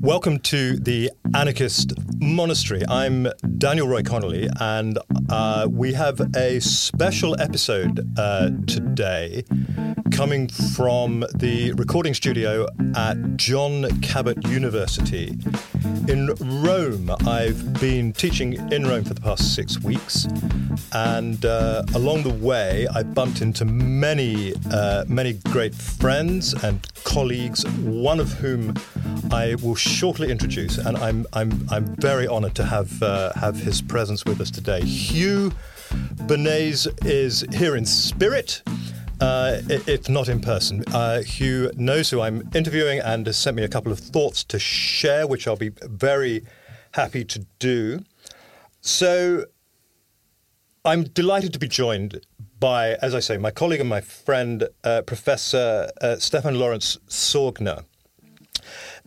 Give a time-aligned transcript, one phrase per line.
[0.00, 2.82] Welcome to the Anarchist Monastery.
[2.88, 3.26] I'm
[3.56, 4.98] Daniel Roy Connolly, and
[5.28, 9.44] uh, we have a special episode uh, today
[10.10, 15.36] coming from the recording studio at John Cabot University
[16.08, 17.10] in Rome.
[17.26, 20.26] I've been teaching in Rome for the past six weeks,
[20.92, 27.66] and uh, along the way, I bumped into many, uh, many great friends and colleagues,
[27.80, 28.74] one of whom
[29.32, 33.82] I will shortly introduce, and I'm I'm I'm very honoured to have uh, have his
[33.82, 34.82] presence with us today.
[35.14, 35.52] Hugh
[36.26, 38.62] Bernays is here in spirit.
[39.20, 40.82] Uh, if not in person.
[40.92, 44.58] Uh, Hugh knows who I'm interviewing and has sent me a couple of thoughts to
[44.58, 46.44] share, which I'll be very
[46.94, 48.04] happy to do.
[48.80, 49.44] So
[50.84, 52.20] I'm delighted to be joined
[52.58, 57.84] by, as I say, my colleague and my friend, uh, Professor uh, Stefan Lorenz Sorgner.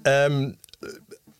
[0.05, 0.55] Um,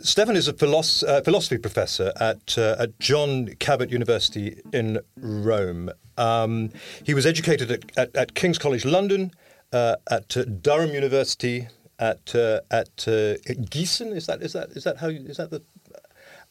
[0.08, 5.92] Stefan is a philosophy, uh, philosophy professor at, uh, at John Cabot University in Rome.
[6.18, 6.70] Um,
[7.04, 9.32] he was educated at, at, at, King's College London,
[9.74, 11.68] uh, at uh, Durham University,
[12.00, 14.16] at uh, at Gießen.
[14.16, 15.62] Is that is that is that how you, is that the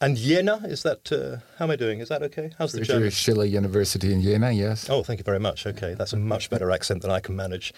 [0.00, 2.00] and Jena, is that, uh, how am I doing?
[2.00, 2.52] Is that okay?
[2.58, 3.08] How's the German?
[3.08, 4.90] Schiller University in Jena, yes.
[4.90, 5.66] Oh, thank you very much.
[5.66, 7.72] Okay, that's a much better accent than I can manage.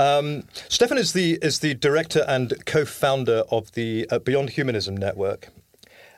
[0.00, 4.96] Um, Stefan is the, is the director and co founder of the uh, Beyond Humanism
[4.96, 5.50] Network.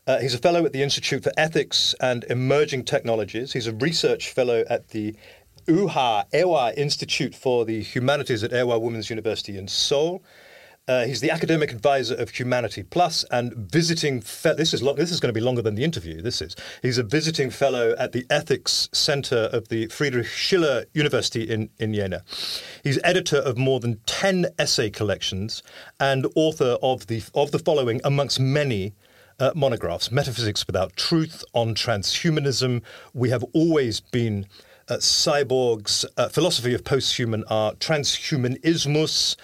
[0.06, 3.54] Uh, he's a fellow at the Institute for Ethics and Emerging Technologies.
[3.54, 5.16] He's a research fellow at the
[5.66, 10.22] Ewha Ewha Institute for the Humanities at Ewha Women's University in Seoul.
[10.88, 14.20] Uh, he's the academic advisor of Humanity Plus and visiting.
[14.20, 16.20] Fe- this is this is going to be longer than the interview.
[16.20, 16.56] This is.
[16.82, 21.94] He's a visiting fellow at the Ethics Center of the Friedrich Schiller University in in
[21.94, 22.24] Jena.
[22.82, 25.62] He's editor of more than ten essay collections
[26.00, 28.94] and author of the of the following, amongst many.
[29.40, 32.82] Uh, monographs Metaphysics Without Truth on Transhumanism.
[33.12, 34.46] We have always been
[34.88, 39.36] uh, cyborgs, uh, philosophy of posthuman art, transhumanismus,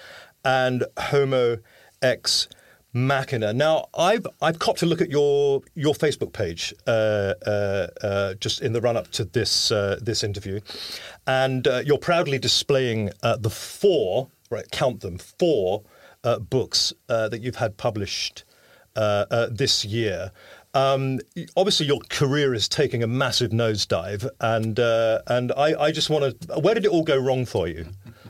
[0.43, 1.57] and Homo
[2.01, 2.47] ex
[2.93, 3.53] machina.
[3.53, 8.61] Now, I've I've copped a look at your your Facebook page uh, uh, uh, just
[8.61, 10.59] in the run up to this uh, this interview,
[11.27, 15.83] and uh, you're proudly displaying uh, the four right count them four
[16.49, 18.43] books that you've had published
[18.95, 20.31] this year.
[20.75, 21.19] Um,
[21.57, 24.77] obviously, your career is taking a massive nosedive, and
[25.27, 26.59] and I, I just want to.
[26.59, 27.87] Where did it all go wrong for you?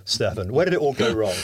[0.09, 0.51] Stefan?
[0.51, 1.35] Where did it all go wrong?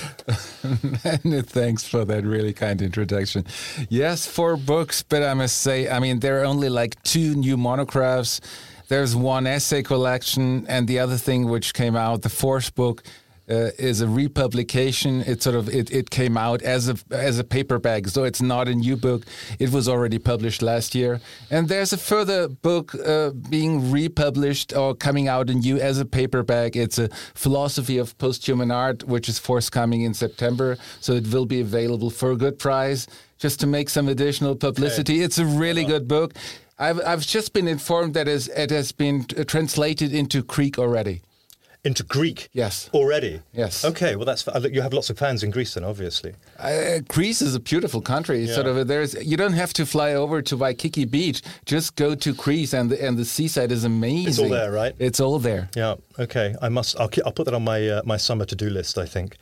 [1.04, 3.46] Many thanks for that really kind introduction.
[3.90, 7.58] Yes, four books, but I must say, I mean, there are only like two new
[7.58, 8.42] monographs.
[8.88, 13.04] There's one essay collection, and the other thing which came out, the fourth book,
[13.50, 15.22] uh, is a republication.
[15.22, 18.68] It sort of it, it came out as a as a paperback, so it's not
[18.68, 19.26] a new book.
[19.60, 24.96] It was already published last year, and there's a further book uh, being republished or
[24.96, 26.76] coming out in you as a paperback.
[26.76, 31.62] It's a philosophy of posthuman art, which is forthcoming in September, so it will be
[31.62, 33.08] available for a good price.
[33.38, 35.26] Just to make some additional publicity, okay.
[35.26, 36.34] it's a really good book.
[36.80, 41.22] I've I've just been informed that it has been translated into Greek already
[41.86, 42.50] into Greek.
[42.52, 42.90] Yes.
[42.94, 43.42] Already.
[43.54, 43.86] Yes.
[43.86, 44.16] Okay.
[44.16, 46.34] Well, that's you have lots of fans in Greece, then, obviously.
[46.60, 48.44] Uh, Greece is a beautiful country.
[48.44, 48.56] Yeah.
[48.56, 48.88] Sort of.
[48.88, 51.42] There's you don't have to fly over to Waikiki Beach.
[51.66, 54.28] Just go to Greece, and the, and the seaside is amazing.
[54.28, 54.96] It's all there, right?
[55.00, 55.70] It's all there.
[55.76, 55.96] Yeah.
[56.20, 56.56] Okay.
[56.62, 57.00] I must.
[57.00, 58.98] I'll, I'll put that on my uh, my summer to do list.
[58.98, 59.38] I think.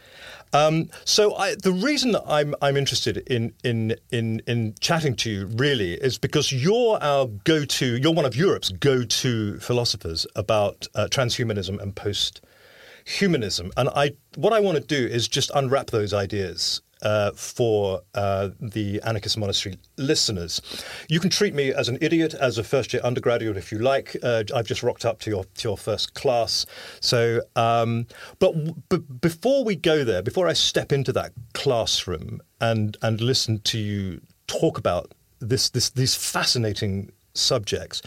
[0.54, 5.32] Um, so I, the reason that I'm I'm interested in in in in chatting to
[5.32, 7.98] you really is because you're our go-to.
[7.98, 14.60] You're one of Europe's go-to philosophers about uh, transhumanism and post-humanism, and I what I
[14.60, 20.62] want to do is just unwrap those ideas uh, for uh, the Anarchist Monastery listeners.
[21.10, 24.16] You can treat me as an idiot, as a first year undergraduate if you like.
[24.24, 26.66] Uh, I've just rocked up to your to your first class.
[27.02, 28.08] So, um,
[28.40, 28.54] but
[28.90, 33.78] b- before we go there, before I step into that classroom and and listen to
[33.78, 38.02] you talk about this this these fascinating subjects,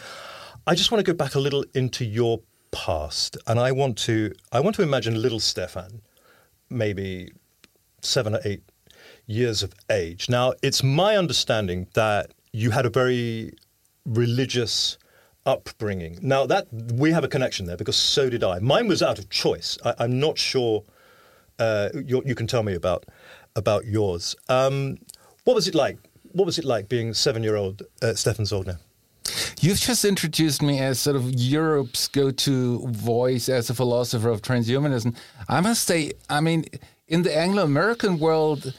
[0.65, 4.33] I just want to go back a little into your past, and I want to
[4.51, 6.01] I want to imagine little Stefan,
[6.69, 7.31] maybe
[8.01, 8.63] seven or eight
[9.27, 10.29] years of age.
[10.29, 13.53] Now, it's my understanding that you had a very
[14.05, 14.97] religious
[15.45, 16.17] upbringing.
[16.21, 18.59] Now, that we have a connection there because so did I.
[18.59, 19.77] Mine was out of choice.
[19.83, 20.83] I, am not sure
[21.59, 23.05] uh, you can tell me about
[23.55, 24.35] about yours.
[24.49, 24.99] Um,
[25.43, 25.97] what was it like?
[26.33, 28.77] What was it like being seven-year-old uh, Stefan Sorgner?
[29.59, 35.15] You've just introduced me as sort of Europe's go-to voice as a philosopher of transhumanism.
[35.49, 36.65] I must say, I mean,
[37.07, 38.73] in the Anglo-American world,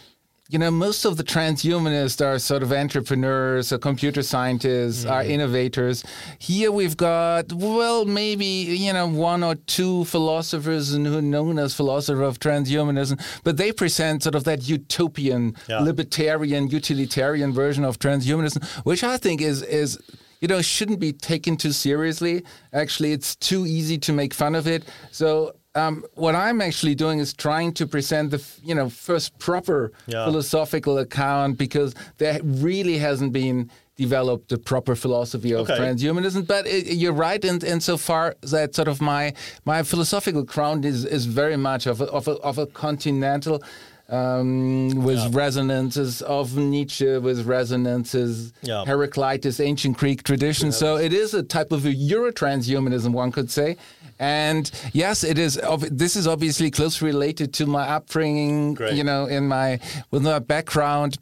[0.50, 5.32] you know, most of the transhumanists are sort of entrepreneurs, or computer scientists, are mm-hmm.
[5.32, 6.04] innovators.
[6.38, 11.58] Here we've got, well, maybe, you know, one or two philosophers and who are known
[11.58, 15.80] as philosopher of transhumanism, but they present sort of that utopian, Yeah.
[15.80, 19.98] libertarian, utilitarian version of transhumanism, which I think is is
[20.40, 22.42] you know shouldn't be taken too seriously.
[22.72, 24.84] Actually, it's too easy to make fun of it.
[25.10, 25.52] So.
[25.78, 30.25] Um, what I'm actually doing is trying to present the, you know, first proper Yeah.
[30.26, 35.78] philosophical account because there really hasn't been developed a proper philosophy of Okay.
[35.80, 36.46] transhumanism.
[36.46, 39.32] But it, you're right, and in, insofar that sort of my
[39.64, 43.56] my philosophical ground is is very much of a, of a, of a continental.
[44.10, 48.84] Um, with resonances of Nietzsche, with resonances Yeah.
[48.87, 50.72] Heraclitus, ancient Greek tradition.
[50.72, 53.76] So it is a type of a Euro-transhumanism, one could say.
[54.19, 55.60] And yes, it is.
[55.90, 58.75] This is obviously closely related to my upbringing.
[58.75, 58.94] Great.
[58.94, 59.78] You know, in my
[60.11, 61.19] with my background,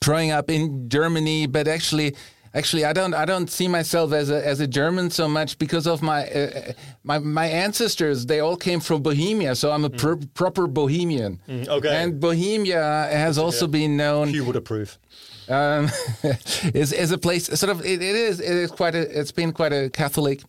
[0.00, 2.14] growing up in Germany, but actually.
[2.58, 3.14] Actually, I don't.
[3.14, 6.72] I don't see myself as a as a German so much because of my uh,
[7.04, 8.26] my my ancestors.
[8.26, 11.40] They all came from Bohemia, so I'm a pr- proper Bohemian.
[11.48, 11.68] Mm.
[11.68, 11.94] okay.
[12.02, 12.82] And Bohemia
[13.24, 14.98] has also been known You would approve.
[15.48, 15.88] um,
[16.74, 19.52] is is a place sort of it, it is it is quite a it's been
[19.52, 20.42] quite a Catholic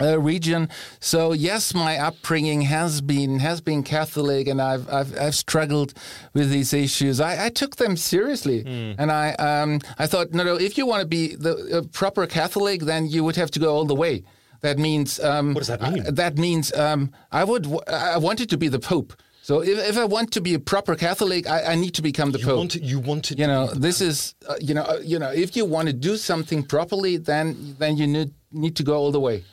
[0.00, 0.68] uh, region.
[1.00, 5.94] So yes, my upbringing has been has been Catholic, and I've I've, I've struggled
[6.34, 7.20] with these issues.
[7.20, 8.64] I, I took them seriously,
[8.98, 12.26] and I um, I thought no no if you want to be the a proper
[12.26, 14.22] Catholic, then you would have to go all the way.
[14.62, 16.06] That means um, What does that mean?
[16.06, 19.12] I- that means um, I would w- I wanted to be the Pope.
[19.42, 22.32] So if, if I want to be a proper Catholic, I, I need to become
[22.32, 22.56] the You Pope.
[22.58, 22.82] wanted.
[22.84, 23.38] You wanted.
[23.38, 26.16] You know, this is uh, you know uh, you know if you want to do
[26.16, 29.44] something properly, then then you need need to go all the way.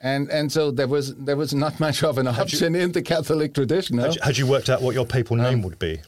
[0.00, 3.52] And and so there was there was not much of an option in the Catholic
[3.54, 3.96] tradition.
[3.96, 4.04] No?
[4.04, 6.00] Had you, had you worked out what your papal name would be?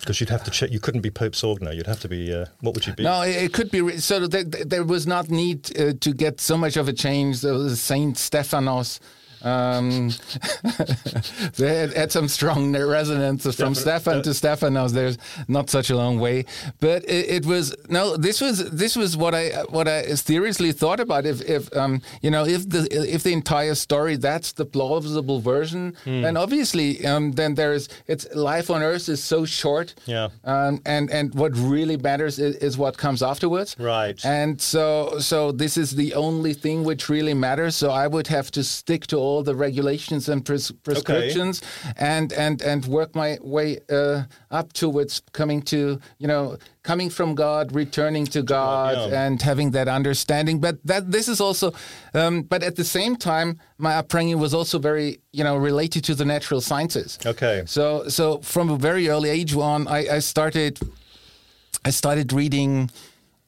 [0.00, 0.72] Because you'd have to check.
[0.72, 1.74] You couldn't be Pope Sorgner.
[1.74, 2.32] You'd have to be.
[2.34, 3.04] Uh, what would you be?
[3.04, 4.26] No, it it could be so.
[4.26, 7.42] There, there was not need uh, to get so much of a change.
[7.42, 9.00] There was Saint Stephanos.
[9.46, 10.10] Um,
[11.56, 14.92] they had, some strong resonance from Stephan- Stefan to Stephanos.
[14.92, 16.44] There's not such a long way,
[16.80, 18.16] but it, it was no.
[18.16, 21.26] This was this was what I what I seriously thought about.
[21.26, 25.94] If if um, you know if the if the entire story that's the plausible version,
[26.04, 26.22] Hmm.
[26.22, 29.94] then obviously um, then there's it's life on Earth is so short.
[30.06, 30.28] Yeah.
[30.44, 33.76] Um, and and what really matters is, is what comes afterwards.
[33.78, 34.18] Right.
[34.24, 37.76] And so so this is the only thing which really matters.
[37.76, 41.62] So I would have to stick to all the regulations and pres- prescriptions
[41.96, 46.56] and and and work my way uh, up towards coming to you know
[46.86, 49.24] coming from God, returning to God, yeah.
[49.24, 50.60] and having that understanding.
[50.60, 51.74] But that this is also,
[52.14, 56.14] um, but at the same time, my upbringing was also very you know related to
[56.14, 57.18] the natural sciences.
[57.26, 57.64] Okay.
[57.66, 60.78] So so from a very early age on, I, I started
[61.84, 62.90] I started reading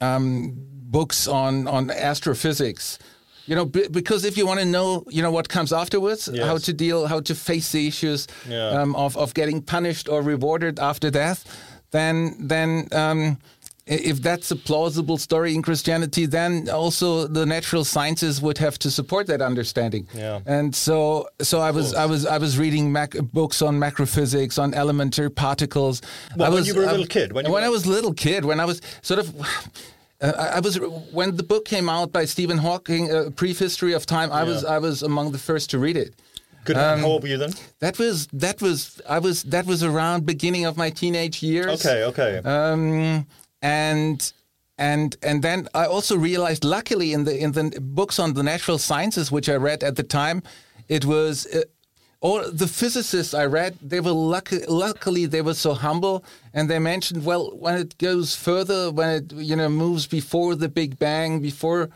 [0.00, 0.54] um,
[0.90, 2.98] books on on astrophysics.
[3.48, 6.46] You know, b- because if you want to know, you know, what comes afterwards, Yes.
[6.46, 8.80] how to deal, how to face the issues Yeah.
[8.82, 11.40] um, of of getting punished or rewarded after death,
[11.90, 12.88] then then.
[12.92, 13.38] Um,
[13.90, 18.90] if that's a plausible story in Christianity, then also the natural sciences would have to
[18.90, 20.06] support that understanding.
[20.14, 20.40] Yeah.
[20.56, 24.74] And so, so I was, I was, I was reading mac- books on macrophysics, on
[24.74, 26.02] elementary particles.
[26.36, 27.86] Well, I when you were a I- little kid, when you when were- I was
[27.86, 29.26] a little kid, when I was sort of.
[30.20, 30.78] Uh, I I was
[31.12, 34.32] when the book came out by Stephen Hawking, uh, History of Time.
[34.32, 36.14] I was I was among the first to read it.
[36.64, 36.76] Good.
[36.76, 37.52] um, How old were you then?
[37.78, 41.86] That was that was I was that was around beginning of my teenage years.
[41.86, 42.04] Okay.
[42.04, 42.38] Okay.
[42.44, 43.26] Um,
[43.62, 44.32] and
[44.76, 48.78] and and then I also realized, luckily, in the in the books on the natural
[48.78, 50.42] sciences which I read at the time,
[50.88, 51.46] it was.
[51.46, 51.62] Uh,
[52.20, 56.78] all the physicists I read, they were lucky, luckily they were so humble, and they
[56.78, 61.40] mentioned, well, when it goes further, when it you know moves before the Big Bang,
[61.40, 61.90] before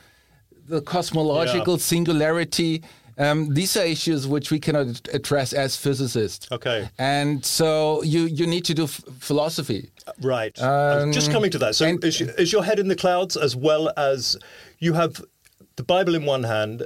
[0.69, 1.81] the cosmological Yeah.
[1.93, 2.83] singularity,
[3.19, 6.47] um, these are issues which we cannot address as physicists.
[6.53, 6.89] Okay.
[6.99, 9.91] And so you you need to do philosophy.
[10.21, 10.57] Right.
[10.61, 11.75] I was just coming to that.
[11.75, 14.37] So, Um, and- is, is your head in the clouds as well as
[14.79, 15.23] you have
[15.77, 16.85] the Bible in one hand,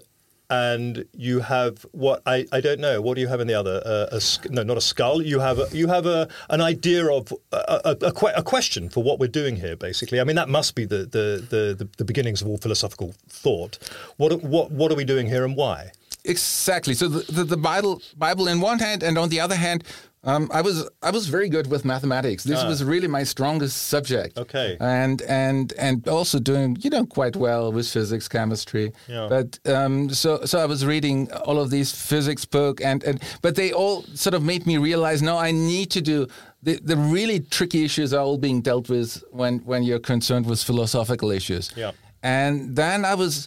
[0.50, 3.00] and you have what I, I don't know.
[3.00, 3.82] What do you have in the other?
[3.84, 5.22] Uh, a no, not a skull.
[5.22, 7.96] You have a, you have a an idea of a, a,
[8.36, 9.76] a, question for what we're doing here.
[9.76, 13.14] Basically, I mean that must be the the, the, the, the beginnings of all philosophical
[13.28, 13.78] thought.
[14.16, 15.90] What what what are we doing here and why?
[16.26, 16.94] Exactly.
[16.94, 19.84] So the, the, the Bible, Bible in one hand, and on the other hand,
[20.26, 22.44] um, I was I was very good with mathematics.
[22.44, 24.34] This was really my strongest subject.
[24.36, 24.42] Ah.
[24.42, 24.76] Okay.
[24.80, 28.92] And and and also doing you know quite well with physics, chemistry.
[29.08, 29.28] Yeah.
[29.28, 33.54] But um, so so I was reading all of these physics book and and but
[33.54, 36.26] they all sort of made me realize no, I need to do
[36.66, 40.60] the, the really tricky issues are all being dealt with when, when you're concerned with
[40.60, 41.72] philosophical issues.
[41.76, 41.92] Yeah.
[42.24, 43.46] And then I was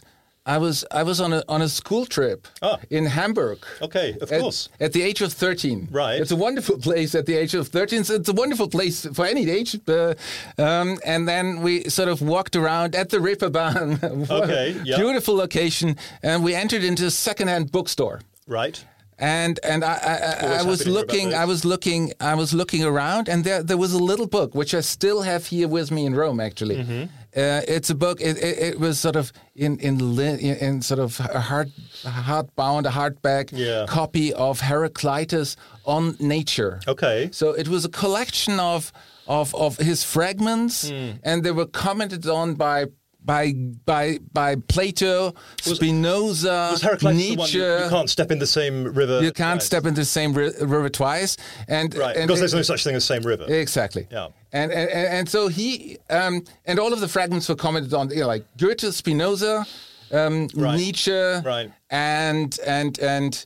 [0.54, 2.78] I was I was on a on a school trip Ah.
[2.90, 3.58] in Hamburg.
[3.80, 4.68] Okay, of At, course.
[4.80, 5.88] at the age of 13.
[5.92, 6.20] Right.
[6.20, 8.04] It's a wonderful place at the age of 13.
[8.04, 9.76] So it's a wonderful place for any age.
[9.88, 10.14] Uh,
[10.58, 13.98] um, and then we sort of walked around at the Reeperbahn.
[14.42, 14.96] Okay, yeah.
[14.98, 15.96] Beautiful location.
[16.22, 18.84] And we entered into a secondhand bookstore Right.
[19.18, 20.14] and and I, I,
[20.46, 23.28] I, I was happy to hear about looking, I was looking, I was looking around,
[23.28, 26.14] and there there was a little book which I still have here with me in
[26.22, 26.40] Rome.
[26.48, 27.04] Actually, Mm-hmm.
[27.36, 28.20] Uh, it's a book.
[28.20, 30.00] It, it, it was sort of in in
[30.40, 31.70] in, sort of a hard
[32.04, 33.86] hardbound, a hardback Yeah.
[33.88, 36.80] copy of Heraclitus on nature.
[36.88, 37.28] Okay.
[37.32, 38.92] So it was a collection of
[39.26, 41.10] of of his fragments, Hmm.
[41.22, 42.86] and they were commented on by.
[43.22, 47.58] By by by Plato, Spinoza, Was Heraclitus Nietzsche.
[47.58, 49.20] you, you can't step in the same river?
[49.22, 49.66] You can't twice?
[49.66, 51.36] step in the same ri- river twice,
[51.68, 53.44] and Right, and, because there's no such thing as same river.
[53.48, 54.06] exactly.
[54.10, 54.28] Yeah.
[54.52, 58.10] And and, and and so he um, and all of the fragments were commented on,
[58.10, 59.66] you know, like Goethe, Spinoza,
[60.12, 60.76] um, Right.
[60.76, 61.70] Nietzsche, Right.
[61.90, 63.44] and and and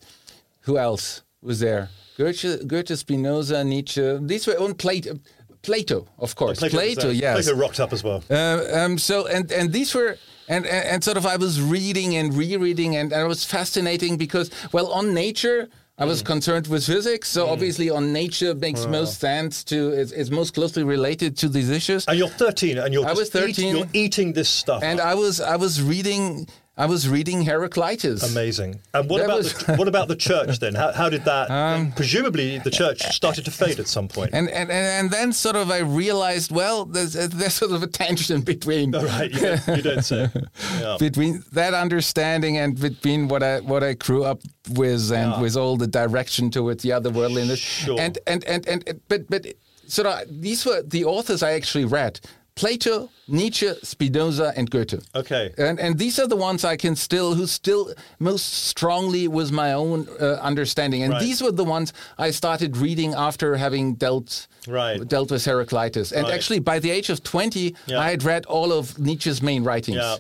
[0.61, 1.91] who else was there?
[2.17, 4.19] Goethe, Goethe, Spinoza, Nietzsche.
[4.23, 5.19] These were on Plato.
[5.65, 6.59] Plato, of course.
[6.59, 7.13] Plato, was there.
[7.13, 7.45] yes.
[7.45, 8.23] Plato rocked up as well.
[8.31, 10.17] Uh, um, so and and these were
[10.49, 14.17] and, and and sort of I was reading and rereading and, and it was fascinating
[14.17, 19.21] because well on nature I was concerned with physics so obviously on nature makes most
[19.21, 23.07] sense to is, is most closely related to these issues and you're 13, and you're
[23.07, 23.77] I was eat- 13.
[23.77, 24.83] you're eating this stuff.
[24.83, 25.07] and up.
[25.07, 28.81] I was I was reading I was reading Heraclitus Amazing.
[28.93, 30.75] And what That about was- Um, the, what about the church then?
[30.75, 31.47] How, how did that?
[31.97, 34.31] presumably, the church started to fade at some point.
[34.33, 37.87] and, and and and then sort of I realized well there's there's sort of a
[37.87, 40.29] tension between right, you don't, you don't say.
[40.81, 40.97] Yeah.
[40.99, 44.41] between that understanding and between what I what I grew up
[44.71, 45.41] with and Yeah.
[45.41, 48.01] with all the direction towards the otherworldliness Sure.
[48.01, 49.47] and, and and and but but
[49.87, 52.19] sort of these were the authors I actually read
[52.57, 55.03] Plato, Nietzsche, Spinoza, and Goethe.
[55.15, 55.53] Okay.
[55.59, 59.73] And and these are the ones I can still who still most strongly was my
[59.73, 61.03] own uh, understanding.
[61.03, 61.21] And Right.
[61.23, 65.07] these were the ones I started reading after having dealt Right.
[65.09, 66.13] dealt with Heraclitus.
[66.13, 66.35] And Right.
[66.35, 67.99] actually by the age of 20 Yeah.
[67.99, 69.97] I had read all of Nietzsche's main writings.
[69.99, 70.17] Yeah.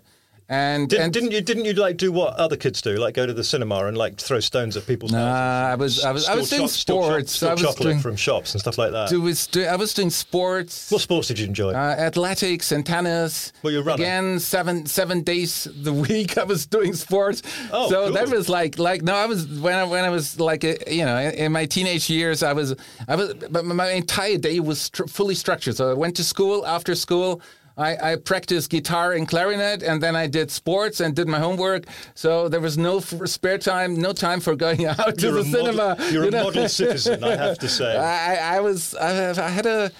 [0.46, 1.40] And, Didn't, and didn't you?
[1.40, 4.18] Didn't you like do what other kids do, like go to the cinema and like
[4.18, 5.10] throw stones at people's?
[5.10, 7.32] Nah, I was I was I was doing cho- steal cho- sports.
[7.32, 9.08] steal I was chocolate doing, from shops and stuff like that.
[9.08, 10.90] do- was do- I was doing sports.
[10.90, 11.72] what sports did you enjoy?
[11.72, 13.54] Uh, athletics and tennis.
[13.62, 14.02] Well, you're runner.
[14.02, 17.40] Again, seven seven days the week I was doing sports.
[17.72, 20.62] Oh, so that was like like no, I was when I when I was like
[20.64, 22.74] a, you know in, in my teenage years I was
[23.08, 25.76] I was but my entire day was stru- fully structured.
[25.76, 27.40] So I went to school after school.
[27.76, 31.86] I, I practiced guitar and clarinet, and then I did sports and did my homework.
[32.14, 35.40] So there was no f- spare time, no time for going out to you're the
[35.40, 35.96] a model, cinema.
[36.12, 37.96] You're you a model citizen, I have to say.
[37.96, 39.90] I, I was I, I had a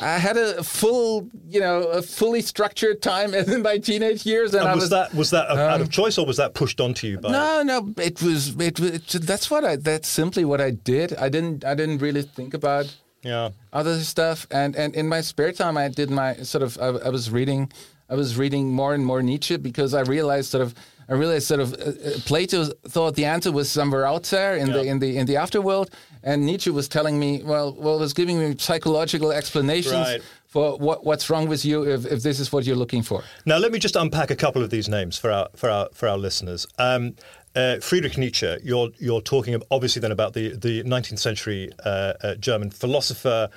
[0.00, 4.62] I had a full you know a fully structured time in my teenage years, and,
[4.62, 6.80] And I was was that was that out of um, choice or was that pushed
[6.80, 7.30] onto you by?
[7.30, 11.14] no no it was it, it that's what I that's simply what I did.
[11.16, 13.50] I didn't I didn't really think about Yeah.
[13.72, 17.10] other stuff, and and in my spare time I did my sort of I, I
[17.10, 17.70] was reading
[18.10, 20.74] I was reading more and more Nietzsche because I realized sort of.
[21.08, 24.70] I realized sort of uh, uh, Plato thought the answer was somewhere out there in
[24.72, 25.88] the in the in the afterworld,
[26.22, 30.22] and Nietzsche was telling me, well, well, was giving me psychological explanations Right.
[30.46, 33.24] for what what's wrong with you if, if this is what you're looking for.
[33.44, 36.08] Now let me just unpack a couple of these names for our for our for
[36.08, 36.66] our listeners.
[36.78, 37.14] Um,
[37.54, 42.34] uh, Friedrich Nietzsche, you're you're talking obviously then about the the 19th century uh, uh,
[42.36, 43.48] German philosopher,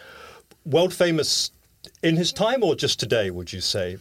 [0.66, 1.52] world famous
[2.02, 3.30] in his time or just today?
[3.32, 3.98] Would you say?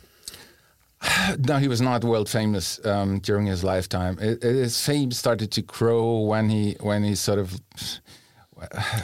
[1.39, 4.19] No, he was not world famous um, during his lifetime.
[4.21, 7.53] It, it- his fame started to grow when he when he sort of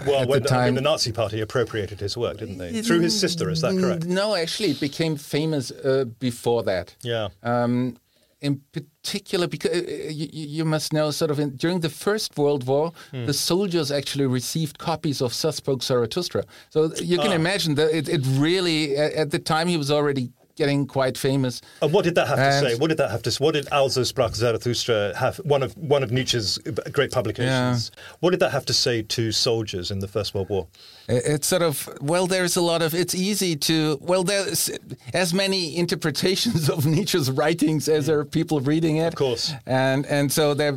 [0.07, 2.83] Well, when the the, I mean, time- the Nazi Party appropriated his work, didn't they?
[2.83, 4.07] Through his sister, is that correct?
[4.07, 6.95] No, actually, it became famous uh, before that.
[7.03, 7.29] Yeah.
[7.43, 7.97] Um,
[8.41, 8.63] in
[9.03, 12.93] particular, because uh, you, you must know, sort of in, during the First World War,
[13.11, 13.27] Hmm.
[13.27, 16.45] the soldiers actually received copies of Thus Spoke Zarathustra.
[16.71, 17.35] So you can Ah.
[17.43, 21.61] imagine that it, it really, at, at the time, he was already getting quite famous.
[21.83, 22.73] And what did that have to say?
[22.81, 23.31] What did that have to?
[23.31, 23.43] say?
[23.45, 25.37] What did Also sprach Zarathustra have?
[25.55, 26.59] One of one of Nietzsche's
[26.99, 27.91] great publications.
[28.21, 30.67] What did that have to say to soldiers in the First World War?
[31.09, 32.95] It's sort of well, there's a lot of.
[32.95, 34.71] It's easy to well, there's
[35.15, 39.09] as many interpretations of Nietzsche's writings as there are people reading it.
[39.09, 39.53] Of course.
[39.67, 40.71] and and so they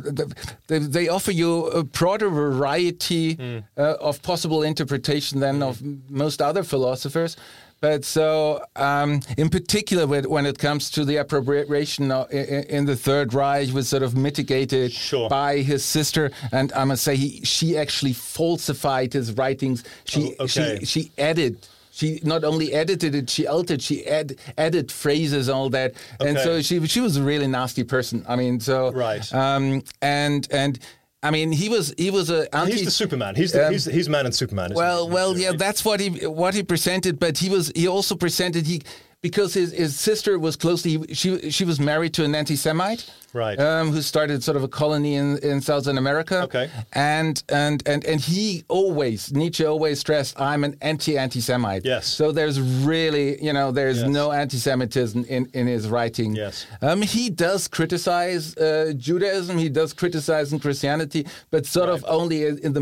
[0.68, 3.38] they, they offer you a broader variety
[3.76, 7.36] uh, of possible interpretation than of most other philosophers.
[7.84, 13.74] But so, um, in particular, when it comes to the appropriation in, the Third Reich,
[13.74, 15.28] was sort of mitigated Sure.
[15.28, 19.84] by his sister, and I must say, he, she actually falsified his writings.
[20.06, 20.78] She Oh, okay.
[20.80, 21.58] she she added.
[21.90, 26.62] She not only edited it, she altered, she add, added phrases, all that, and so
[26.62, 28.24] she she was a really nasty person.
[28.26, 29.30] I mean, so Right.
[29.34, 30.78] um, and and
[31.24, 32.72] I mean, he was he was a anti.
[32.72, 33.34] He's the Superman.
[33.34, 34.66] He's the, Um, he's, he's man and Superman.
[34.66, 35.14] Isn't well, he?
[35.14, 37.18] well, yeah, that's what he what he presented.
[37.18, 38.82] But he was he also presented he
[39.22, 43.58] because his, his sister was closely she she was married to an anti-Semite, Right.
[43.60, 46.42] Um, who started sort of a colony in, in Southern America.
[46.44, 46.70] Okay.
[46.92, 51.84] and and and and he always Nietzsche always stressed I'm an anti-anti-Semite.
[51.84, 52.06] Yes.
[52.06, 54.08] So there's really you know there's Yes.
[54.08, 56.34] no anti-Semitism in in his writing.
[56.36, 56.66] Yes.
[56.80, 59.58] Um, he does criticize uh, Judaism.
[59.58, 62.80] He does criticize Christianity, but sort of only in the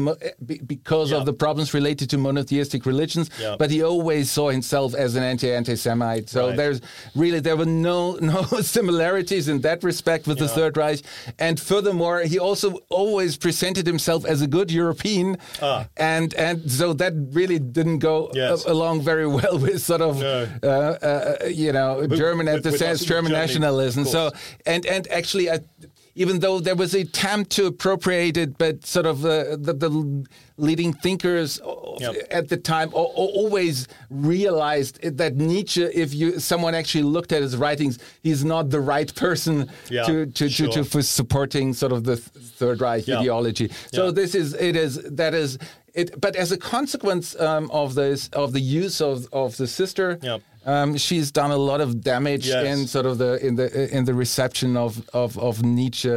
[0.67, 1.19] because Yeah.
[1.19, 3.31] of the problems related to monotheistic religions.
[3.41, 3.57] Yeah.
[3.59, 6.29] But he always saw himself as an anti-anti-Semite.
[6.29, 6.57] So Right.
[6.57, 6.81] there's
[7.15, 10.55] really there were no no similarities in that respect with the.
[10.55, 11.01] Third Reich.
[11.39, 15.87] And furthermore, he also always presented himself as a good European, Ah.
[15.97, 18.65] and and so that really didn't go Yes.
[18.65, 20.47] along very well with sort of No.
[20.63, 24.05] uh, uh, you know German with- at the sense German Germany, nationalism.
[24.05, 24.31] So
[24.67, 25.61] and and actually, I,
[26.15, 30.25] even though there was a attempt to appropriate it, but sort of uh, the, the
[30.57, 31.61] leading thinkers
[31.99, 32.17] Yep.
[32.31, 37.43] at the time al- al- always realized that Nietzsche, if you someone actually looked at
[37.43, 40.69] his writings, he's not the right person Yeah, to to, sure.
[40.69, 43.19] to, to for supporting sort of the Third Reich Yeah.
[43.21, 43.71] ideology.
[43.93, 44.11] So Yeah.
[44.13, 45.59] this is it is that is.
[45.95, 50.19] It, but as a consequence um, of this, of the use of, of the sister,
[50.23, 50.39] Yeah.
[50.67, 52.65] Um, she's done a lot of damage Yes.
[52.67, 56.09] in sort of the in the in the reception of of, of Nietzsche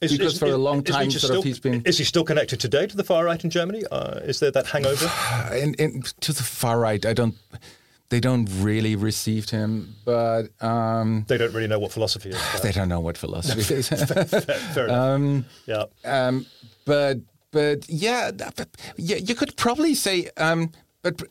[0.00, 2.24] Is- because is- for a long time sort still, of he's been Is he still
[2.24, 3.82] connected today to the far right in Germany?
[3.90, 5.10] Uh, is there that hangover?
[5.56, 7.04] in, in, to the far right.
[7.06, 7.34] I don't.
[8.10, 12.40] They don't really received him, but um, they don't really know what philosophy is.
[12.62, 13.88] they don't know what philosophy is.
[14.74, 15.44] Fair enough.
[15.66, 15.84] yeah.
[16.04, 16.46] um,
[16.84, 17.18] but
[17.50, 20.70] but yeah, but, yeah, you could probably say, um,
[21.02, 21.22] but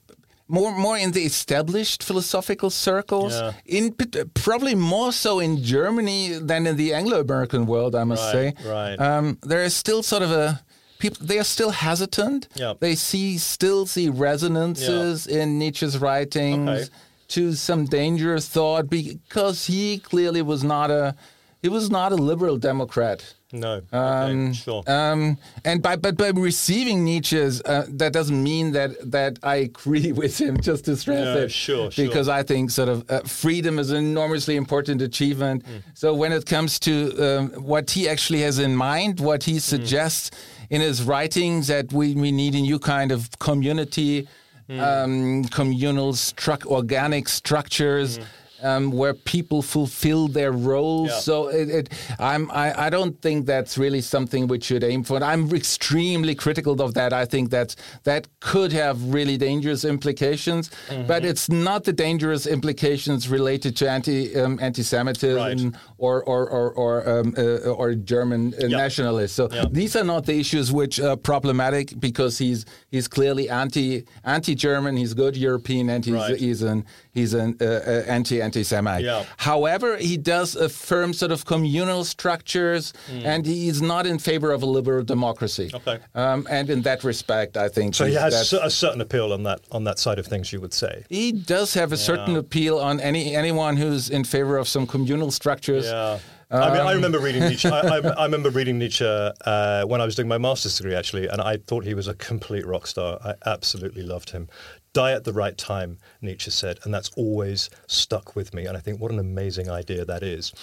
[0.48, 3.54] more more in the established philosophical circles, Yeah.
[3.66, 3.94] in
[4.34, 8.70] probably more so in Germany than in the Anglo-American world, I must Right, say.
[8.70, 8.96] right.
[9.00, 10.62] Um, there is still sort of a
[11.00, 11.25] people.
[11.25, 12.48] They are still hesitant.
[12.56, 12.74] Yeah.
[12.79, 16.86] They see still see resonances in Nietzsche's writings Okay.
[17.29, 21.16] to some dangerous thought because he clearly was not a
[21.62, 23.24] he was not a liberal Democrat.
[23.53, 23.74] No.
[23.75, 23.98] Okay.
[23.98, 24.83] Um, sure.
[24.87, 30.11] Um, and by but by receiving Nietzsche's, uh, that doesn't mean that that I agree
[30.22, 30.59] with him.
[30.59, 32.05] Just to stress No, it, sure, sure.
[32.07, 35.63] because I think sort of uh, freedom is an enormously important achievement.
[35.66, 35.83] Mm.
[35.94, 36.94] So when it comes to
[37.27, 39.46] um, what he actually has in mind, what Mm.
[39.46, 40.31] he suggests
[40.70, 44.27] in his writings, that we we need a new kind of community,
[44.70, 44.79] Mm.
[44.79, 48.18] um, communal struct, organic structures.
[48.64, 48.74] Mm.
[48.74, 51.20] Um, where people fulfill their roles, Yeah.
[51.20, 55.16] so it, it, I'm, I, I don't think that's really something we should aim for.
[55.16, 57.12] And I'm extremely critical of that.
[57.14, 61.08] I think that's, that could have really dangerous implications, Mm-hmm.
[61.08, 65.38] but it's not the dangerous implications related to anti um, anti-Semitism
[65.72, 65.82] Right.
[65.98, 69.36] or or or or, um, uh, or German uh, nationalists.
[69.36, 69.66] So Yeah.
[69.72, 74.98] these are not the issues which are problematic because he's he's clearly anti anti-German.
[74.98, 76.38] He's good European, and he's Right.
[76.40, 79.04] he's an he's an uh, uh, anti anti-Semite.
[79.04, 79.26] Yeah.
[79.38, 84.64] However, he does affirm sort of communal structures, and he is not in favor of
[84.64, 85.72] a liberal democracy.
[85.74, 86.00] Okay.
[86.16, 89.62] Um, and in that respect, I think so he has a certain appeal on that
[89.72, 91.06] on that side of things, you would say.
[91.10, 95.32] he does have a certain appeal on any anyone who's in favor of some communal
[95.32, 95.86] structures.
[95.86, 96.20] Yeah.
[96.52, 97.68] I mean, Um, I remember reading Nietzsche.
[97.68, 101.28] I, I, I remember reading Nietzsche uh, when I was doing my master's degree, actually,
[101.28, 103.18] and I thought he was a complete rock star.
[103.26, 104.50] I absolutely loved him.
[104.94, 108.66] Die at the right time, Nietzsche said, and that's always stuck with me.
[108.68, 110.53] And I think what an amazing idea that is.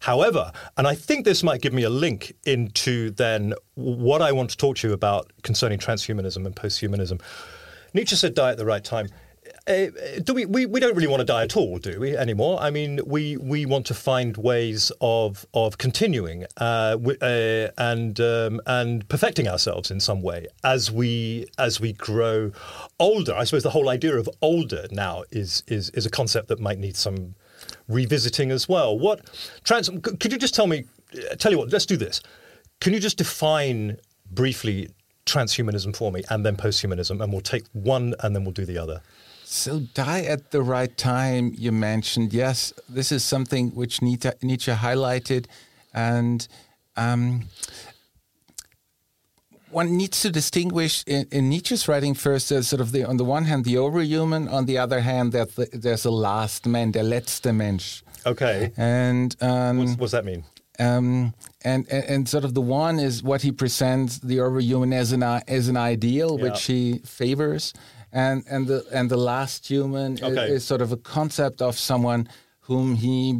[0.00, 4.50] However, and I think this might give me a link into then what I want
[4.50, 7.22] to talk to you about concerning transhumanism and posthumanism.
[7.94, 9.08] Nietzsche said, die at the right time.
[9.68, 9.90] Uh,
[10.24, 10.64] do we, we?
[10.64, 12.58] We don't really want to die at all, do we anymore?
[12.60, 18.60] I mean, we we want to find ways of of continuing uh, uh, and um,
[18.66, 22.50] and perfecting ourselves in some way as we as we grow
[22.98, 23.34] older.
[23.34, 26.78] I suppose the whole idea of older now is is is a concept that might
[26.78, 27.34] need some
[27.88, 28.98] revisiting as well.
[28.98, 29.20] What
[29.64, 29.90] trans?
[29.90, 30.84] Could you just tell me?
[31.14, 31.70] uh, Tell you what.
[31.70, 32.22] Let's do this.
[32.80, 33.98] Can you just define
[34.30, 34.88] briefly
[35.26, 38.78] transhumanism for me, and then posthumanism, and we'll take one, and then we'll do the
[38.78, 39.02] other.
[39.50, 42.34] So, die at the right time, you mentioned.
[42.34, 45.46] Yes, this is something which Nietzsche, Nietzsche highlighted.
[45.94, 46.46] And
[46.98, 47.48] um,
[49.70, 53.24] one needs to distinguish in, in Nietzsche's writing first as sort of the on the
[53.24, 57.02] one hand the overhuman, on the other hand that the, there's a last man, der
[57.02, 58.02] letzte Mensch.
[58.26, 58.70] Okay.
[58.76, 60.44] And um, What's, what's that mean?
[60.78, 61.32] um,
[61.64, 65.22] and, and and sort of the one is what he presents the overhuman as an
[65.22, 67.72] as an ideal which he favors,
[68.12, 70.48] and and the and the last human Okay.
[70.52, 72.28] is, sort of a concept of someone
[72.60, 73.32] whom he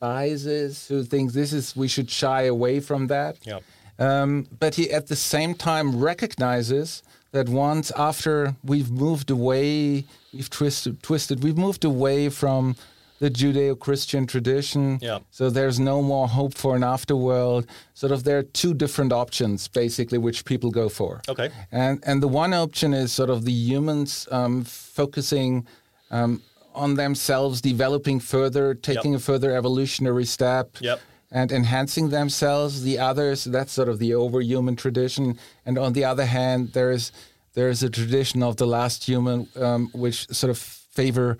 [0.00, 3.36] despises, who thinks this is we should shy away from that.
[3.44, 3.60] Yeah.
[3.98, 10.50] Um, but he at the same time recognizes that once after we've moved away, we've
[10.50, 12.76] twisted, twisted, we've moved away from
[13.20, 14.98] the Judeo-Christian tradition.
[15.00, 15.20] Yeah.
[15.30, 17.66] So there's no more hope for an afterworld.
[17.94, 21.20] Sort of there are two different options basically which people go for.
[21.28, 21.50] Okay.
[21.70, 25.66] And and the one option is sort of the humans um, focusing
[26.10, 26.42] um,
[26.74, 30.76] on themselves, developing further, taking a further evolutionary step.
[30.80, 31.00] Yep.
[31.32, 32.82] And enhancing themselves.
[32.82, 35.38] The others, that's sort of the overhuman tradition.
[35.64, 37.12] And on the other hand, there's
[37.54, 41.38] there's a tradition of the last human, um, which sort of favor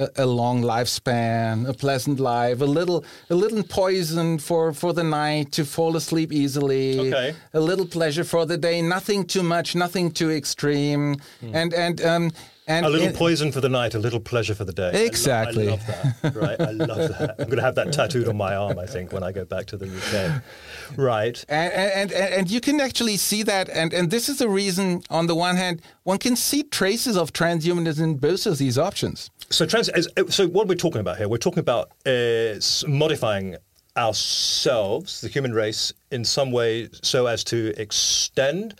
[0.00, 5.04] a, a long lifespan, a pleasant life, a little a little poison for, for the
[5.04, 7.34] night to fall asleep easily, Okay.
[7.54, 11.16] a little pleasure for the day, nothing too much, nothing too extreme,
[11.52, 12.30] and and um
[12.66, 12.86] and.
[12.86, 14.88] A little in- poison for the night, a little pleasure for the day.
[14.88, 15.66] I lo- Exactly.
[15.68, 16.34] I love that.
[16.34, 16.60] Right.
[16.60, 17.30] I love that.
[17.38, 19.66] I'm going to have that tattooed on my arm, I think, when I go back
[19.66, 20.42] to the UK.
[20.96, 21.44] Right.
[21.48, 23.68] And, and, and, and you can actually see that.
[23.68, 27.32] And, and this is the reason, on the one hand, one can see traces of
[27.32, 29.30] transhumanism in both of these options.
[29.50, 29.90] So, trans-
[30.28, 33.56] so what we're talking about here, we're talking about uh, modifying
[33.96, 38.74] ourselves, the human race, in some way so as to extend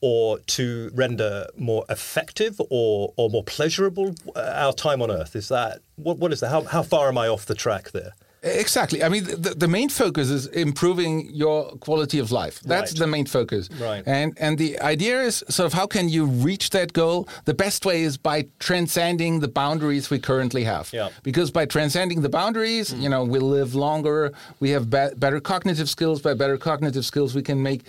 [0.00, 5.34] or to render more effective or, or more pleasurable uh, our time on Earth.
[5.34, 6.18] Is that what?
[6.18, 6.50] What is that?
[6.50, 8.12] How, how far am I off the track there?
[8.42, 9.02] Exactly.
[9.02, 12.60] I mean, the, the main focus is improving your quality of life.
[12.60, 12.98] That's Right.
[13.00, 13.68] the main focus.
[13.80, 14.02] Right.
[14.06, 17.28] And and the idea is sort of how can you reach that goal?
[17.44, 20.88] The best way is by transcending the boundaries we currently have.
[20.92, 21.08] Yeah.
[21.22, 23.02] Because by transcending the boundaries, mm.
[23.02, 24.32] you know, we live longer.
[24.60, 26.22] We have be- better cognitive skills.
[26.22, 27.82] By better cognitive skills, we can make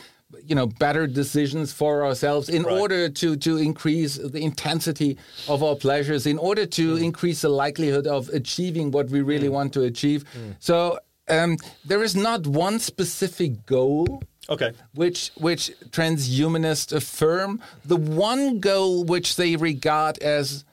[0.46, 2.80] you know better decisions for ourselves in Right.
[2.80, 8.06] order to to increase the intensity of our pleasures in order to increase the likelihood
[8.08, 10.24] of achieving what we really want to achieve
[10.60, 14.72] so um, there is not one specific goal Okay.
[14.96, 20.66] which which transhumanists affirm the one goal which they regard as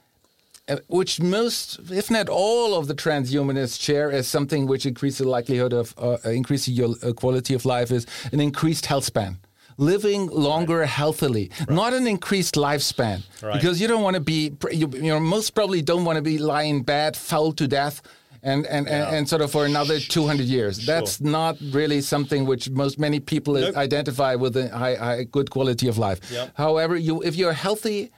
[0.69, 5.29] uh, which most, if not all, of the transhumanists share as something which increases the
[5.29, 9.38] likelihood of uh, increasing your uh, quality of life is an increased health span.
[9.78, 13.54] Living longer healthily, not an increased lifespan, Right.
[13.60, 16.38] because you don't want to be, you, you know, most probably don't want to be
[16.38, 18.00] lying bad, foul to death,
[18.42, 20.86] and and, and, and sort of for another 200 years.
[20.86, 23.76] That's not really something which most many people Nope.
[23.76, 26.20] identify with a high, high, good quality of life.
[26.32, 26.52] Yep.
[26.54, 28.12] However, you if you're healthy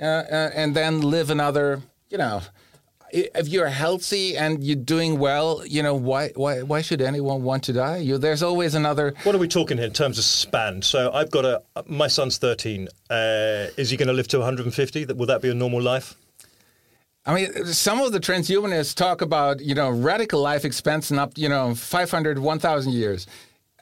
[0.00, 2.40] uh, uh, and then live another, you know,
[3.12, 7.62] if you're healthy and you're doing well, you know, why why why should anyone want
[7.64, 7.98] to die?
[7.98, 9.14] You, there's always another.
[9.24, 10.82] What are we talking here in terms of span?
[10.82, 11.62] So I've got a.
[11.86, 12.88] My son's 13.
[13.10, 15.04] Uh, is he going to live to 150?
[15.04, 16.14] That will that be a normal life?
[17.24, 21.48] I mean, some of the transhumanists talk about you know radical life expansion up you
[21.48, 23.26] know 500, 1,000 years.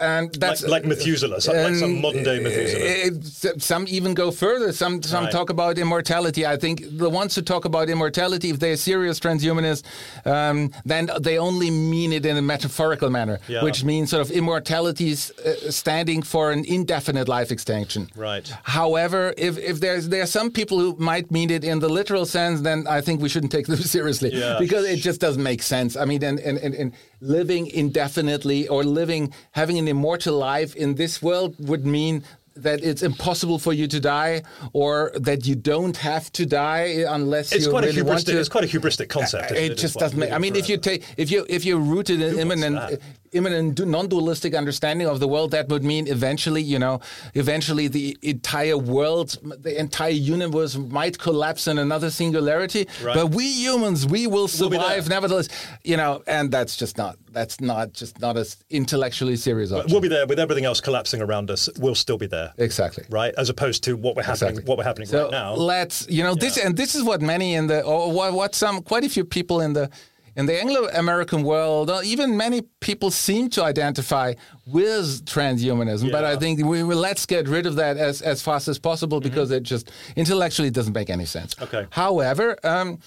[0.00, 2.84] And that's like, like Methuselah, so- like some modern day Methuselah.
[2.84, 4.72] it- some even go further.
[4.72, 5.32] Some some Right.
[5.32, 6.46] talk about immortality.
[6.46, 9.82] I think the ones who talk about immortality, if they're serious transhumanists,
[10.24, 13.62] um, then they only mean it in a metaphorical manner, Yeah.
[13.62, 18.08] which means sort of immortality uh, standing for an indefinite life extension.
[18.16, 18.50] Right.
[18.62, 22.24] However, if, if there's there are some people who might mean it in the literal
[22.26, 24.56] sense, then I think we shouldn't take them seriously Yeah.
[24.58, 25.96] because it just doesn't make sense.
[25.96, 30.94] I mean, and, and, and, and living indefinitely or living having an immortal life in
[30.94, 32.24] this world would mean
[32.56, 37.52] that it's impossible for you to die or that you don't have to die unless
[37.52, 38.38] It's you quite really a want to.
[38.38, 39.52] It's quite a hubristic concept.
[39.52, 40.32] isn't It It's just doesn't make.
[40.32, 43.00] I mean, if you take if you if you're rooted in immanent
[43.32, 47.00] immanent non-dualistic understanding of the world, that would mean eventually, you know,
[47.34, 52.88] eventually the entire world, the entire universe might collapse in another singularity.
[53.02, 53.14] Right.
[53.14, 55.48] But we humans, we will We'll survive nevertheless.
[55.84, 59.92] You know, and that's just not that's not just not as intellectually serious option.
[59.92, 61.68] we'll be there with everything else collapsing around us.
[61.78, 62.49] We'll still be there.
[62.58, 63.04] Exactly.
[63.10, 64.68] Right, as opposed to what we're happening, Exactly.
[64.68, 65.54] what we're happening So right now.
[65.54, 68.82] let's, you know, this and this is what many in the, or what, what some,
[68.82, 69.90] quite a few people in the,
[70.36, 74.32] in the Anglo-American world, or even many people seem to identify
[74.64, 76.12] with transhumanism.
[76.12, 79.20] But I think we, we let's get rid of that as as fast as possible
[79.20, 81.54] because it just intellectually doesn't make any sense.
[81.54, 81.76] Mm-hmm.
[81.76, 81.86] Okay.
[81.90, 82.56] However.
[82.64, 83.00] Um,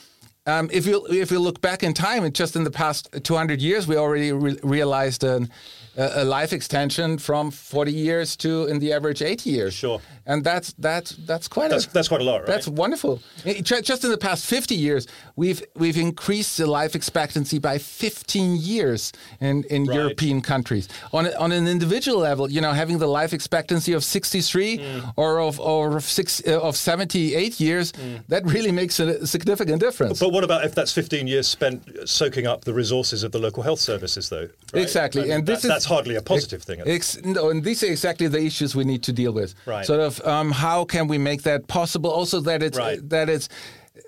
[0.46, 3.88] um, if you if you look back in time, just in the past 200 years,
[3.88, 5.50] we already re- realized an,
[5.98, 9.74] a, life extension from 40 years to, in the average, 80 years.
[9.74, 10.00] Sure.
[10.26, 12.48] And that's that's that's quite That's, a, that's quite a lot, right?
[12.48, 13.20] that's wonderful.
[13.62, 19.12] Just in the past 50 years, we've we've increased the life expectancy by 15 years
[19.42, 19.96] in, in Right.
[19.98, 20.88] European countries.
[21.12, 25.14] On on an individual level, you know, having the life expectancy of 63 Mm.
[25.18, 27.92] or of or of six uh, of 78 years,
[28.30, 30.20] that really makes a significant difference.
[30.20, 33.62] But what about if that's 15 years spent soaking up the resources of the local
[33.64, 34.48] health services, though?
[34.74, 34.84] right?
[34.84, 36.82] Exactly, and this that- is that's hardly a positive thing.
[36.86, 39.54] Ex- no, and these are exactly the issues we need to deal with.
[39.66, 39.86] Right.
[39.86, 42.10] Sort of, um, how can we make that possible?
[42.10, 43.00] Also, that it's Right.
[43.10, 43.50] that it's.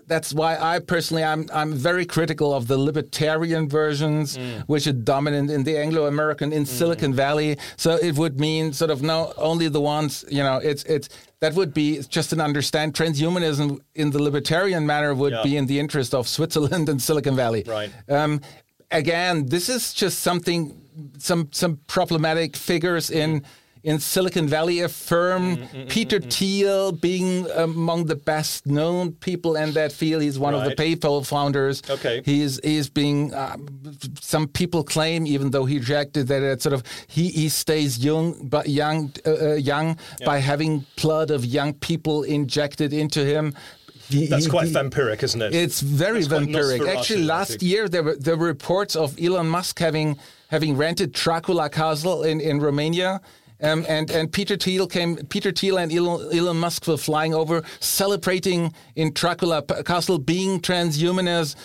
[0.08, 4.64] That's why I personally I'm I'm very critical of the libertarian versions, Mm.
[4.68, 7.58] which are dominant in the Anglo-American in Silicon Valley.
[7.78, 11.08] So it would mean sort of no only the ones you know it's it's
[11.42, 15.44] that would be just an understand transhumanism in the libertarian manner would Yeah.
[15.44, 17.64] be in the interest of Switzerland and Silicon Valley.
[17.68, 17.92] Right.
[18.10, 18.42] Um,
[18.92, 20.60] again, this is just something,
[21.18, 23.44] some some problematic figures in
[23.84, 25.58] in Silicon Valley affirm.
[25.58, 30.24] Mm, Peter Thiel being among the best known people in that field.
[30.24, 31.84] He's one of the PayPal founders.
[31.88, 32.22] Okay.
[32.26, 33.32] He's he's being.
[33.36, 33.68] Um,
[34.20, 38.48] some people claim, even though he rejected that, it sort of he, he stays young,
[38.50, 43.54] but young, uh, uh, young by having blood of young people injected into him.
[44.10, 45.54] He- That's he- quite he- vampiric, isn't it?
[45.54, 46.88] it's very That's vampiric.
[46.88, 50.18] Actually, last year there were there were reports of Elon Musk having
[50.50, 53.22] having rented Dracula Castle in in Romania.
[53.62, 55.16] Um, and and Peter Thiel came.
[55.28, 61.56] Peter Thiel and Elon, Elon Musk were flying over, celebrating in Dracula Castle, being transhumanist.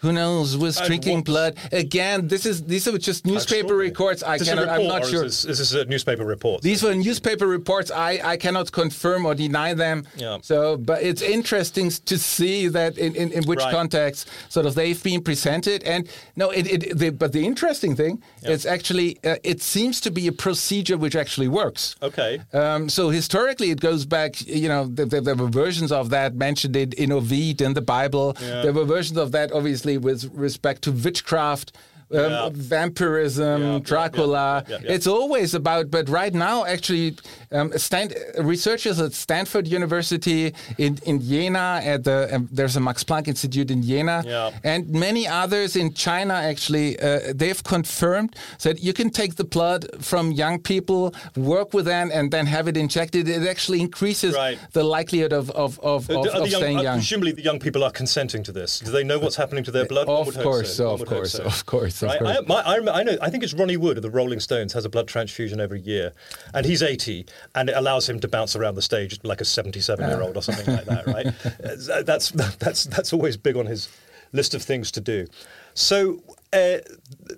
[0.00, 0.56] Who knows?
[0.56, 2.28] Was drinking blood again.
[2.28, 4.22] This is these are just newspaper reports.
[4.22, 4.68] I Is this a cannot.
[4.68, 5.24] I'm not sure.
[5.24, 6.62] Is this, is this a newspaper report?
[6.62, 7.90] These were newspaper reports.
[7.90, 10.06] I, I cannot confirm or deny them.
[10.16, 10.38] Yeah.
[10.42, 13.74] So, but it's interesting to see that in, in, in which Right.
[13.74, 15.82] context sort of they've been presented.
[15.82, 20.10] And no, it, it the, but the interesting thing is actually uh, it seems to
[20.12, 21.96] be a procedure which actually works.
[22.02, 22.40] Okay.
[22.52, 24.46] Um, so historically, it goes back.
[24.46, 27.82] You know, there, there, there were versions of that mentioned in, in Ovid in the
[27.82, 28.36] Bible.
[28.40, 28.62] Yeah.
[28.62, 31.72] There were versions of that, obviously, with respect to witchcraft.
[32.10, 32.48] Um, Yeah.
[32.52, 34.64] Vampirism, Yeah, Dracula.
[34.68, 34.78] yeah.
[34.82, 37.16] It's always about, but right now, actually,
[37.52, 43.04] um, Stan- researchers at Stanford University in, in Jena, at the um, there's a Max
[43.04, 44.50] Planck Institute in Jena, Yeah.
[44.64, 46.34] and many others in China.
[46.34, 51.84] Actually, uh, they've confirmed that you can take the blood from young people, work with
[51.86, 53.28] them, and then have it injected.
[53.28, 54.58] It actually increases Right.
[54.72, 56.98] the likelihood of of, of, of, of young, staying uh, young.
[56.98, 58.80] Presumably, the young people are consenting to this.
[58.80, 60.08] Do they know what's happening to their blood?
[60.08, 60.90] Of course, so.
[60.90, 61.44] of course, so.
[61.44, 62.18] of course, of Right?
[62.20, 62.38] course.
[62.38, 62.60] I, my,
[62.92, 63.16] I, I know.
[63.22, 66.12] I think it's Ronnie Wood of the Rolling Stones has a blood transfusion every year,
[66.54, 70.08] and he's 80, and it allows him to bounce around the stage like a 77
[70.08, 71.06] year old or something like that.
[71.06, 71.26] Right?
[71.68, 73.88] Uh, that's that's that's always big on his
[74.32, 75.26] list of things to do.
[75.74, 76.22] So.
[76.50, 76.78] Uh,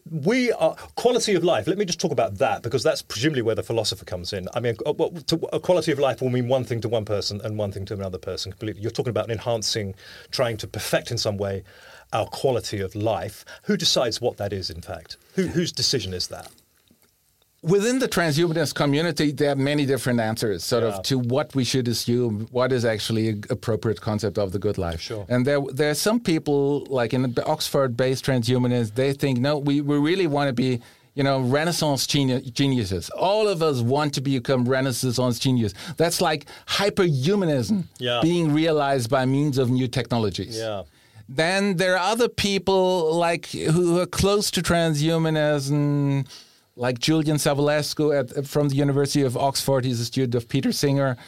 [0.08, 1.66] we are quality of life.
[1.66, 4.46] Let me just talk about that because that's presumably where the philosopher comes in.
[4.54, 5.12] I mean, uh, well,
[5.52, 7.94] a quality of life will mean one thing to one person and one thing to
[7.94, 8.82] another person completely.
[8.82, 9.96] You're talking about enhancing,
[10.30, 11.64] trying to perfect in some way
[12.12, 13.44] our quality of life.
[13.64, 14.70] Who decides what that is?
[14.70, 16.50] In fact, Who, whose decision is that?
[17.62, 20.88] Within the transhumanist community, there are many different answers, sort Yeah.
[20.96, 24.78] of, to what we should assume, what is actually an appropriate concept of the good
[24.78, 25.00] life.
[25.02, 25.26] Sure.
[25.28, 29.98] And there, there are some people, like in Oxford-based transhumanists, they think, no, we, we
[29.98, 30.80] really want to be,
[31.14, 33.10] you know, Renaissance geni- geniuses.
[33.10, 35.74] All of us want to become Renaissance genius.
[35.98, 38.20] That's like hyperhumanism Yeah.
[38.22, 40.56] being realized by means of new technologies.
[40.56, 40.84] Yeah.
[41.28, 46.26] Then there are other people like who are close to transhumanism,
[46.80, 49.84] like Julian Savulescu at, from the University of Oxford.
[49.84, 51.18] He's a student of Peter Singer,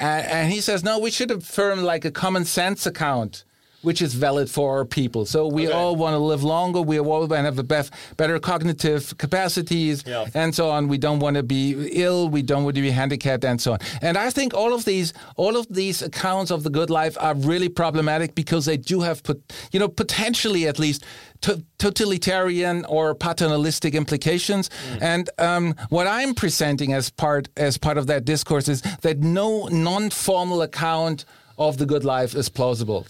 [0.00, 3.44] and, and he says, no, we should affirm like a common sense account.
[3.86, 5.22] Which is valid for our people.
[5.26, 5.76] So we Okay.
[5.78, 6.80] all want to live longer.
[6.82, 10.26] We all want to have a bef- better cognitive capacities, Yeah.
[10.34, 10.88] and so on.
[10.88, 11.64] We don't want to be
[12.04, 12.28] ill.
[12.28, 13.78] We don't want to be handicapped, and so on.
[14.02, 17.34] And I think all of these, all of these accounts of the good life are
[17.52, 21.04] really problematic because they do have, pot- you know, potentially at least
[21.42, 24.68] to- totalitarian or paternalistic implications.
[25.00, 29.68] And um, what I'm presenting as part as part of that discourse is that no
[29.70, 31.24] non-formal account
[31.56, 33.06] of the good life is plausible.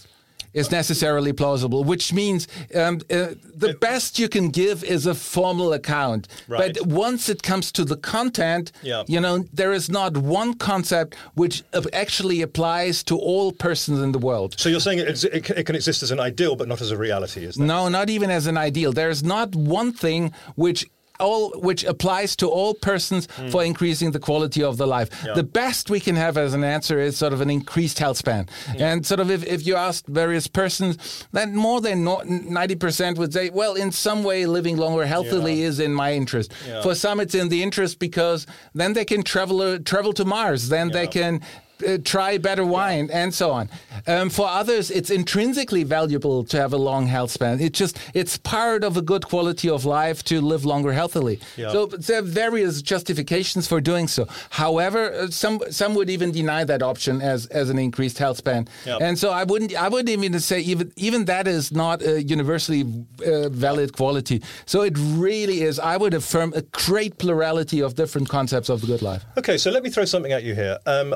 [0.53, 5.71] Is necessarily plausible, which means um, uh, the best you can give is a formal
[5.73, 6.27] account.
[6.47, 6.73] Right.
[6.73, 9.03] But once it comes to the content, Yeah.
[9.07, 14.13] you know, there is not one concept which uh, actually applies to all persons in
[14.13, 14.55] the world.
[14.57, 16.91] So you're saying it, it, can- it can exist as an ideal, but not as
[16.91, 17.63] a reality, is that?
[17.63, 18.93] No, not even as an ideal.
[18.93, 20.87] There's not one thing which
[21.19, 25.09] all which applies to all persons for increasing the quality of the life.
[25.25, 25.33] Yeah.
[25.33, 28.47] The best we can have as an answer is sort of an increased health span.
[28.77, 33.49] And sort of if, if you ask various persons, then more than 90% would say,
[33.49, 35.67] well, in some way, living longer healthily Yeah.
[35.67, 36.51] is in my interest.
[36.67, 36.81] Yeah.
[36.81, 40.69] For some, it's in the interest because then they can travel uh, travel to Mars.
[40.69, 41.41] Then they can
[41.85, 43.69] uh, try better wine and so on.
[44.05, 47.59] Um, for others, it's intrinsically valuable to have a long health span.
[47.59, 51.39] It's just it's part of a good quality of life to live longer healthily.
[51.55, 51.71] Yeah.
[51.71, 54.27] So there are various justifications for doing so.
[54.51, 58.67] However, uh, some some would even deny that option as as an increased health span.
[58.85, 58.97] Yeah.
[59.01, 62.83] And so I wouldn't I wouldn't even say even even that is not a universally
[63.25, 64.41] uh, valid quality.
[64.65, 65.79] So it really is.
[65.79, 69.23] I would affirm a great plurality of different concepts of the good life.
[69.37, 70.77] Okay, so let me throw something at you here.
[70.85, 71.15] Um,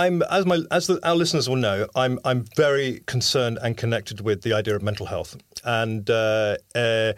[0.00, 4.20] I'm as my as the, our listeners will know, I'm I'm very concerned and connected
[4.22, 5.36] with the idea of mental health.
[5.62, 7.12] And uh, uh,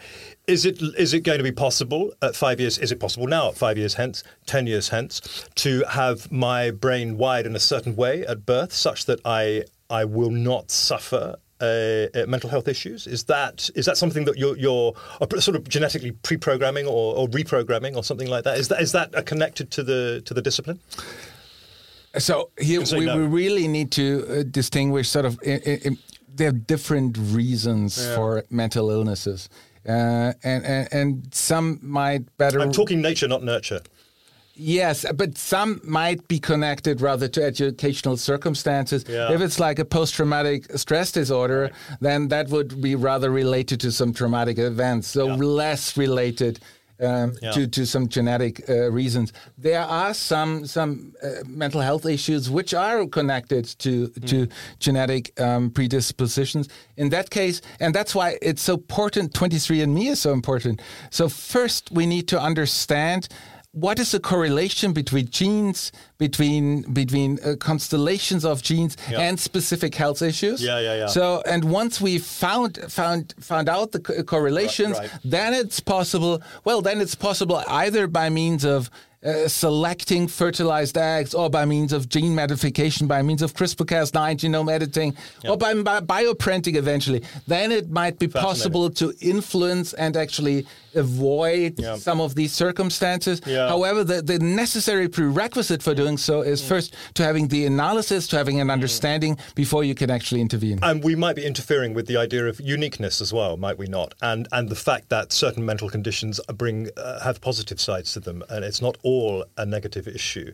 [0.47, 2.77] is it is it going to be possible at five years?
[2.77, 5.21] Is it possible now at five years hence, ten years hence,
[5.55, 10.03] to have my brain wired in a certain way at birth, such that I I
[10.03, 13.07] will not suffer uh, uh, mental health issues?
[13.07, 14.93] Is that is that something that you're, you're
[15.39, 18.57] sort of genetically pre-programming or, or reprogramming or something like that?
[18.57, 20.79] Is that is that connected to the to the discipline?
[22.17, 23.17] So here we, no.
[23.17, 25.39] we really need to uh, distinguish sort of.
[25.45, 25.97] i i i-
[26.35, 28.15] there are different reasons Yeah.
[28.15, 29.49] for mental illnesses,
[29.87, 32.59] uh, and, and and some might better.
[32.59, 33.81] I'm talking nature, not nurture.
[34.55, 39.03] Yes, but some might be connected rather to educational circumstances.
[39.07, 39.31] Yeah.
[39.33, 41.71] If it's like a post-traumatic stress disorder,
[42.01, 45.35] then that would be rather related to some traumatic events, so Yeah.
[45.35, 46.59] less related
[47.03, 47.51] um, Yeah.
[47.55, 49.33] to to some genetic uh, reasons.
[49.57, 54.25] There are some some uh, mental health issues which are connected to Hmm.
[54.25, 54.47] to
[54.79, 56.67] genetic um, predispositions.
[56.95, 59.33] In that case, and that's why it's so important.
[59.33, 60.81] 23andMe is so important.
[61.09, 63.27] So first, we need to understand
[63.73, 69.21] what is the correlation between genes, between between uh, constellations of genes Yeah.
[69.21, 70.61] and specific health issues.
[70.61, 71.07] Yeah, yeah, yeah.
[71.07, 75.21] So, and once we found found found out the co- correlations, Right, right.
[75.25, 76.41] then it's possible.
[76.65, 78.89] Well, then it's possible either by means of
[79.25, 84.71] uh, selecting fertilized eggs, or by means of gene modification, by means of CRISPR-Cas9 genome
[84.71, 85.15] editing,
[85.47, 87.23] or by, by bioprinting eventually.
[87.47, 91.95] Then it might be possible to influence and actually avoid Yeah.
[91.97, 93.41] some of these circumstances.
[93.45, 93.67] Yeah.
[93.67, 96.67] However, the, the necessary prerequisite for doing so is Mm.
[96.67, 100.79] first to having the analysis, to having an understanding before you can actually intervene.
[100.81, 104.13] And we might be interfering with the idea of uniqueness as well, might we not?
[104.21, 108.43] And and the fact that certain mental conditions bring uh, have positive sides to them,
[108.49, 109.12] and it's not all
[109.57, 110.53] a negative issue.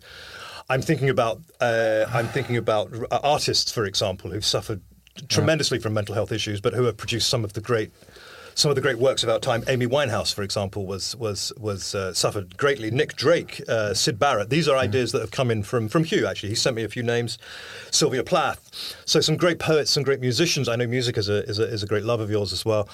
[0.69, 4.81] I'm thinking about uh, I'm thinking about artists, for example, who've suffered
[5.27, 7.91] tremendously from mental health issues, but who have produced some of the great
[8.59, 9.63] some of the great works of our time.
[9.67, 12.91] Amy Winehouse, for example, was was was uh, suffered greatly.
[12.91, 14.49] Nick Drake, uh, Syd Barrett.
[14.49, 16.27] These are ideas that have come in from from Hugh.
[16.27, 17.37] Actually, he sent me a few names.
[17.89, 18.59] Sylvia Plath.
[19.05, 20.67] So some great poets, some great musicians.
[20.67, 22.89] I know music is a is a, is a great love of yours as well.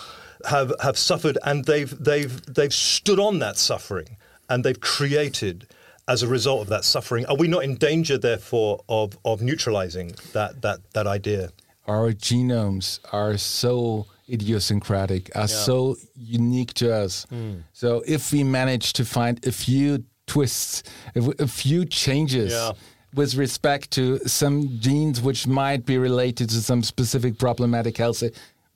[0.46, 4.18] Have have suffered, and they've they've they've stood on that suffering,
[4.50, 5.68] and they've created.
[6.08, 10.14] As a result of that suffering, are we not in danger, therefore, of, of neutralizing
[10.34, 11.50] that, that, that idea?
[11.88, 17.26] Our genomes are so idiosyncratic, are so unique to us.
[17.30, 17.54] Hmm.
[17.74, 20.84] So if we manage to find a few twists,
[21.16, 22.52] a, a few changes.
[22.52, 22.74] Yeah.
[23.14, 28.22] With respect to some genes which might be related to some specific problematic health,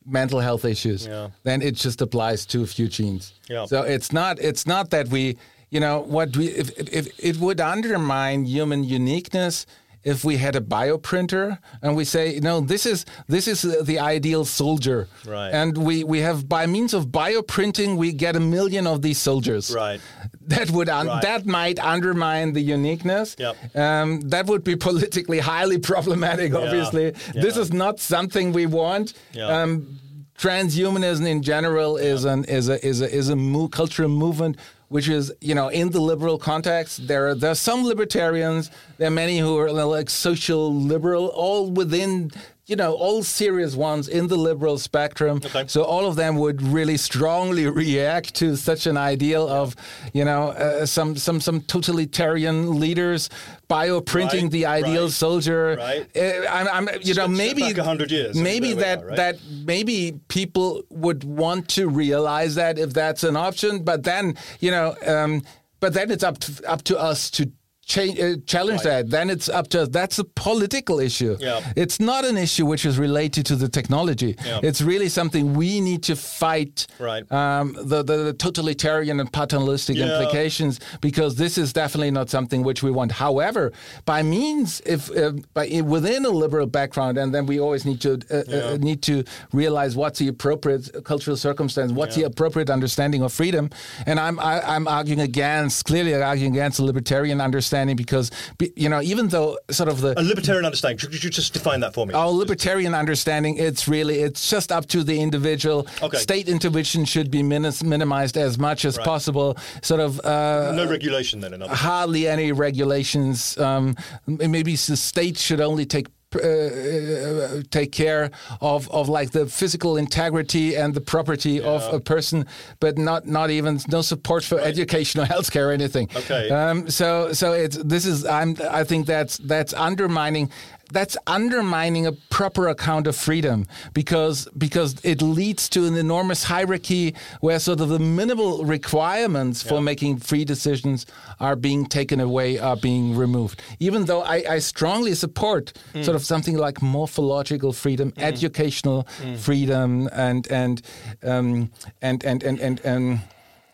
[0.05, 1.29] mental health issues, Yeah.
[1.43, 3.34] then it just applies to a few genes.
[3.49, 3.65] Yeah.
[3.65, 5.38] So it's not it's not that we
[5.69, 9.65] you know what we if, if, it would undermine human uniqueness
[10.01, 13.99] if we had a bioprinter and we say you know this is this is the
[13.99, 15.49] ideal soldier Right.
[15.49, 19.65] and we we have by means of bioprinting we get a million of these soldiers
[19.75, 19.99] Right.
[20.55, 21.21] that would un- Right.
[21.21, 23.55] that might undermine the uniqueness Yep.
[23.75, 27.62] um, that would be politically highly problematic obviously this Yeah.
[27.63, 29.47] is not something we want Yeah.
[29.63, 29.99] um,
[30.38, 34.55] transhumanism in general is an is a is a is a mo- cultural movement
[34.89, 39.08] which is you know in the liberal context there are there are some libertarians there
[39.08, 42.30] are many who are like social liberal all within
[42.69, 45.65] you know all serious ones in the liberal spectrum Okay.
[45.67, 49.75] so all of them would really strongly react to such an ideal of
[50.13, 53.29] you know uh, some some some totalitarian leaders
[53.69, 56.08] bioprinting Right, the ideal right, soldier right.
[56.15, 59.15] Uh, I'm, I'm, you know maybe 100 years maybe that are, right?
[59.17, 64.71] that maybe people would want to realize that if that's an option but then you
[64.71, 65.41] know um,
[65.79, 67.51] but then it's up to up to us to
[67.93, 68.91] cha- uh, challenge Right.
[69.04, 69.88] that, then it's up to us.
[69.99, 71.34] That's a political issue.
[71.39, 71.59] Yeah.
[71.84, 74.32] It's not an issue which is related to the technology.
[74.45, 74.59] Yeah.
[74.70, 76.76] It's really something we need to fight
[77.09, 77.24] Right.
[77.41, 80.05] um, the, the, the totalitarian and paternalistic Yeah.
[80.09, 83.11] implications because this is definitely not something which we want.
[83.26, 83.63] However,
[84.05, 88.11] by means if uh, by within a liberal background, and then we always need to
[88.32, 89.16] uh, uh, need to
[89.61, 93.66] realize what's the appropriate cultural circumstance, what's the appropriate understanding of freedom.
[94.09, 98.32] And I'm I, I'm arguing against clearly arguing against a libertarian understanding because
[98.75, 100.97] you know even though sort of the A libertarian understanding.
[100.97, 102.13] Could you just define that for me?
[102.13, 105.88] our libertarian understanding, it's really it's just up to the individual.
[106.01, 106.17] Okay.
[106.17, 109.05] State intervention should be minimized as much as Right.
[109.05, 109.57] possible.
[109.82, 113.57] Sort of uh, no regulation then, in other hardly any regulations.
[113.57, 113.95] Um,
[114.27, 116.07] maybe the state should only take.
[116.36, 118.30] Uh, uh, take care
[118.61, 122.45] of, of like the physical integrity and the property of a person,
[122.80, 126.07] but not not even no support for educational healthcare or anything.
[126.15, 126.51] Okay.
[126.51, 130.51] Um, so so it's this is I'm I think that's that's undermining
[130.91, 137.15] that's undermining a proper account of freedom because because it leads to an enormous hierarchy
[137.41, 141.05] where sort of the minimal requirements for making free decisions
[141.39, 143.61] are being taken away, are being removed.
[143.79, 146.01] Even though I, I strongly support hmm.
[146.01, 148.21] sort of something like morphological freedom, hmm.
[148.21, 149.35] educational hmm.
[149.35, 150.81] freedom, and and
[151.23, 151.71] um,
[152.01, 152.79] and and and and.
[152.81, 153.21] and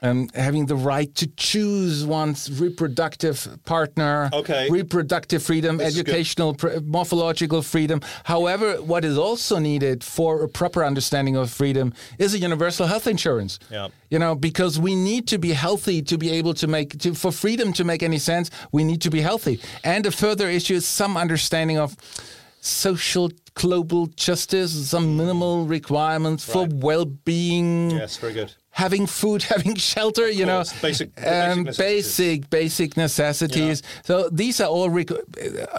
[0.01, 4.67] um, having the right to choose one's reproductive partner, Okay.
[4.69, 8.01] reproductive freedom, This educational, pr- morphological freedom.
[8.25, 13.07] However, what is also needed for a proper understanding of freedom is a universal health
[13.07, 13.59] insurance.
[13.71, 13.87] Yeah.
[14.09, 17.31] You know, because we need to be healthy to be able to make, to, for
[17.31, 19.59] freedom to make any sense, we need to be healthy.
[19.83, 21.95] And a further issue is some understanding of
[22.61, 28.53] social global justice, some minimal requirements for well-being Yes, very good.
[28.75, 31.77] Having food, having shelter, you know, course, basic- basic um, necessities.
[32.17, 33.81] basic, basic necessities.
[34.03, 35.23] So these are all requ-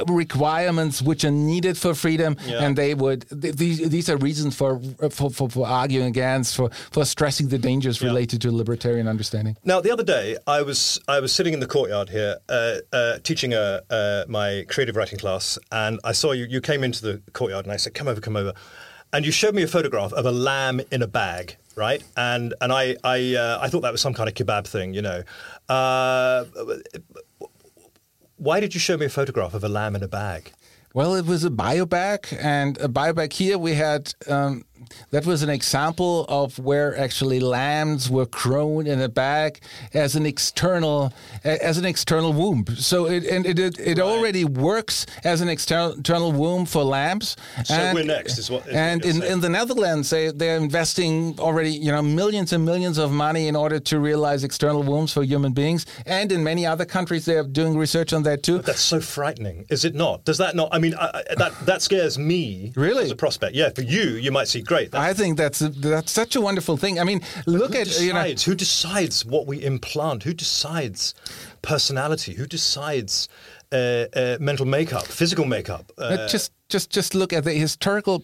[0.00, 2.64] uh, requirements which are needed for freedom, Yeah.
[2.64, 3.20] and they would.
[3.42, 4.80] th- These these are reasons for
[5.10, 8.08] for, for, for arguing against, for for stressing the dangers Yeah.
[8.08, 9.56] related to libertarian understanding.
[9.64, 13.18] Now, the other day, I was I was sitting in the courtyard here, uh, uh,
[13.22, 16.46] teaching a, uh, my creative writing class, and I saw you.
[16.48, 18.52] You came into the courtyard, and I said, "Come over, come over,"
[19.12, 22.02] and you showed me a photograph of a lamb in a bag, right?
[22.16, 25.02] And and I I uh, I thought that was some kind of kebab thing, you
[25.02, 25.22] know.
[25.68, 26.44] Uh,
[28.36, 30.52] why did you show me a photograph of a lamb in a bag?
[30.94, 34.14] Well, it was a biobag, and a biobag here we had.
[34.28, 34.64] Um,
[35.10, 39.60] that was an example of where actually lambs were grown in a bag
[39.94, 41.12] as an external
[41.44, 42.64] as an external womb.
[42.76, 47.36] So it and it it, it already works as an external external womb for lambs.
[47.64, 49.32] So and, we're next, is what- is and in, saying.
[49.32, 53.56] in the Netherlands, they they're investing already you know millions and millions of money in
[53.56, 55.86] order to realize external wombs for human beings.
[56.06, 58.58] And in many other countries, they're doing research on that too.
[58.58, 60.24] That's so frightening, is it not?
[60.24, 60.68] Does that not?
[60.72, 62.72] I mean, I, I- that that scares me.
[62.76, 63.04] Really?
[63.04, 63.54] as a prospect.
[63.54, 64.90] Yeah, for you, you might see great.
[64.90, 66.98] That's I think that's that's such a wonderful thing.
[67.00, 68.04] I mean, look at decides?
[68.06, 68.24] you know.
[68.44, 70.24] who decides what we implant?
[70.24, 71.14] Who decides
[71.62, 72.34] personality?
[72.34, 73.28] Who decides
[73.72, 75.92] uh, uh, mental makeup, physical makeup?
[75.98, 78.22] Uh, just just just look at the historical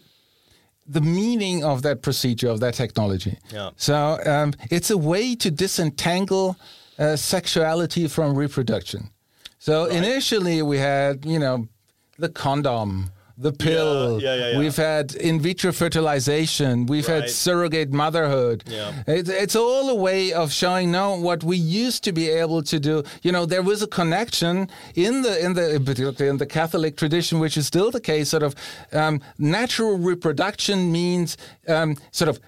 [0.87, 3.71] the meaning of that procedure of that technology Yeah.
[3.77, 6.57] so um, it's a way to disentangle
[6.99, 9.11] uh, sexuality from reproduction
[9.61, 11.69] so initially we had you know
[12.19, 14.21] the condom the pill.
[14.21, 14.59] yeah, yeah, yeah.
[14.59, 16.87] We've had in vitro fertilization.
[16.87, 18.65] We've had surrogate motherhood.
[18.67, 18.93] Yeah.
[19.07, 22.79] It's, it's all a way of showing no what we used to be able to
[22.79, 23.03] do.
[23.23, 27.41] You know, there was a connection in the in the particularly in the Catholic tradition,
[27.41, 28.31] which is still the case.
[28.31, 28.55] Sort of
[28.93, 31.37] um, natural reproduction means
[31.69, 32.41] um, sort of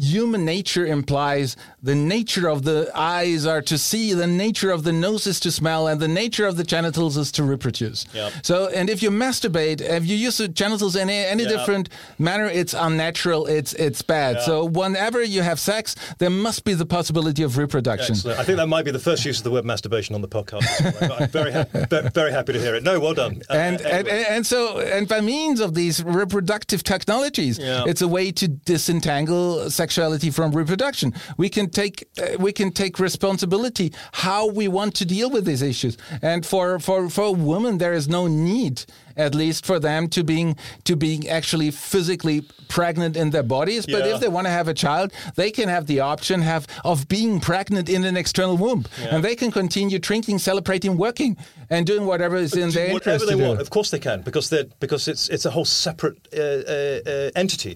[0.00, 4.92] human nature implies the nature of the eyes are to see, the nature of the
[4.92, 8.06] nose is to smell, and the nature of the genitals is to reproduce.
[8.14, 8.32] Yep.
[8.42, 11.48] So, and if you masturbate, if you use the genitals in any, Yeah.
[11.48, 11.88] different
[12.18, 13.46] manner, it's unnatural.
[13.46, 14.36] It's it's bad.
[14.36, 14.42] Yeah.
[14.46, 18.14] So, whenever you have sex, there must be the possibility of reproduction.
[18.16, 18.38] Excellent.
[18.38, 20.66] I think that might be the first use of the word masturbation on the podcast.
[21.20, 22.82] I'm very, ha- very happy to hear it.
[22.82, 23.42] No, well done.
[23.50, 24.24] Uh, and, and anyway.
[24.28, 30.30] and so and by means of these reproductive technologies, it's a way to disentangle sexuality
[30.30, 31.12] from reproduction.
[31.36, 35.62] We can take uh, we can take responsibility how we want to deal with these
[35.62, 35.96] issues.
[36.22, 38.84] And for for for women, there is no need,
[39.16, 43.86] at least for them to being to being actually physically pregnant in their bodies.
[43.86, 47.06] But if they want to have a child, they can have the option have of
[47.08, 51.36] being pregnant in an external womb, and they can continue drinking, celebrating, working,
[51.68, 53.48] and doing whatever is in their whatever interest they to do.
[53.48, 53.60] want.
[53.60, 57.42] Of course they can, because they're because it's it's a whole separate uh, uh, uh,
[57.42, 57.74] entity.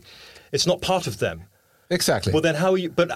[0.53, 1.39] It's not part of them.
[1.91, 2.33] Exactly.
[2.33, 2.91] Well, then how are you?
[2.91, 3.11] But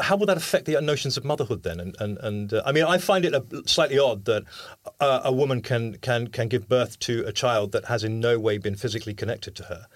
[0.00, 1.78] how will that affect the notions of motherhood then?
[1.78, 4.44] And and, and uh, I mean, I find it a, slightly odd that
[5.00, 8.38] uh, a woman can can can give birth to a child that has in no
[8.38, 9.86] way been physically connected to her.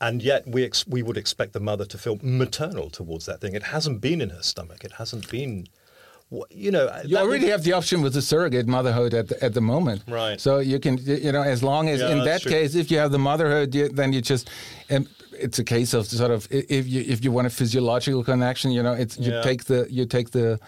[0.00, 3.54] And yet, we ex- we would expect the mother to feel maternal towards that thing.
[3.54, 4.84] It hasn't been in her stomach.
[4.84, 5.68] It hasn't been,
[6.50, 6.84] you know.
[7.04, 10.02] You already would- have the option with the surrogate motherhood at the, at the moment,
[10.08, 10.40] Right.
[10.40, 12.50] So you can, you know, as long as Yeah, in that true.
[12.50, 14.50] case, if you have the motherhood, you, then you just,
[14.88, 18.70] and it's a case of sort of if you if you want a physiological connection,
[18.72, 19.42] you know, it's you Yeah.
[19.42, 20.58] take the you take the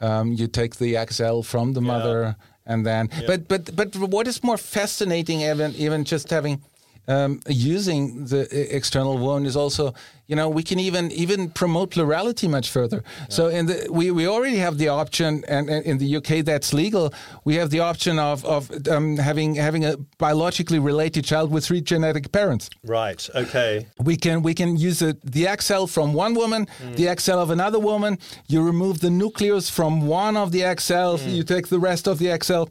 [0.00, 2.36] um, you take the egg cell from the mother,
[2.66, 6.60] and then, but but but what is more fascinating, even even just having.
[7.08, 8.42] Um, using the
[8.74, 9.92] external womb is also,
[10.28, 13.02] you know, we can even even promote plurality much further.
[13.28, 16.72] So in the we, we already have the option, and, and in the UK that's
[16.72, 17.12] legal.
[17.44, 21.80] We have the option of of um, having having a biologically related child with three
[21.80, 22.70] genetic parents.
[22.84, 23.28] Right.
[23.34, 23.88] Okay.
[23.98, 27.40] We can we can use it, the egg cell from one woman, the egg cell
[27.40, 28.18] of another woman.
[28.46, 31.24] You remove the nucleus from one of the egg cells.
[31.26, 32.68] You take the rest of the egg cell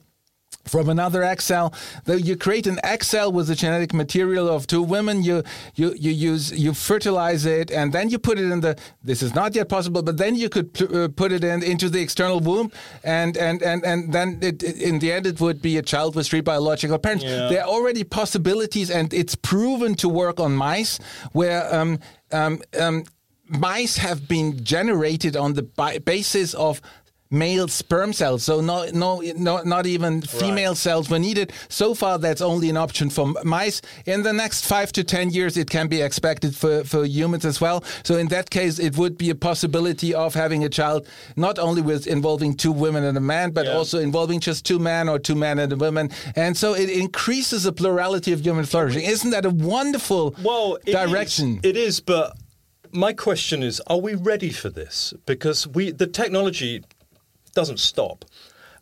[0.71, 1.73] from another egg cell.
[2.05, 5.21] Though you create an egg cell with the genetic material of two women.
[5.21, 5.43] You
[5.75, 8.77] you you use you fertilize it and then you put it in the.
[9.03, 12.01] This is not yet possible, but then you could uh, put it in into the
[12.01, 12.71] external womb,
[13.03, 16.27] and and and and then it, in the end it would be a child with
[16.27, 17.23] three biological parents.
[17.23, 17.49] Yeah.
[17.49, 20.99] There are already possibilities, and it's proven to work on mice
[21.33, 21.61] where.
[21.73, 21.99] Um,
[22.33, 23.03] um, um,
[23.51, 26.81] mice have been generated on the bi- basis of
[27.31, 31.53] male sperm cells so no no no not even female cells were needed.
[31.69, 33.81] So far that's only an option for mice.
[34.05, 37.61] In the next 5 to 10 years it can be expected for for humans as
[37.61, 37.83] well.
[38.03, 41.07] So in that case it would be a possibility of having a child
[41.37, 43.77] not only with involving two women and a man but Yeah.
[43.77, 46.09] also involving just two men or two men and a woman.
[46.35, 49.03] And so it increases the plurality of human flourishing.
[49.05, 50.95] Isn't that a wonderful Well, it is.
[50.95, 51.59] direction?
[51.63, 52.33] It is, but
[52.91, 55.13] my question is: Are we ready for this?
[55.25, 56.83] Because we the technology
[57.53, 58.25] doesn't stop,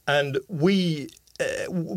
[0.07, 1.09] and we.
[1.41, 1.95] Uh,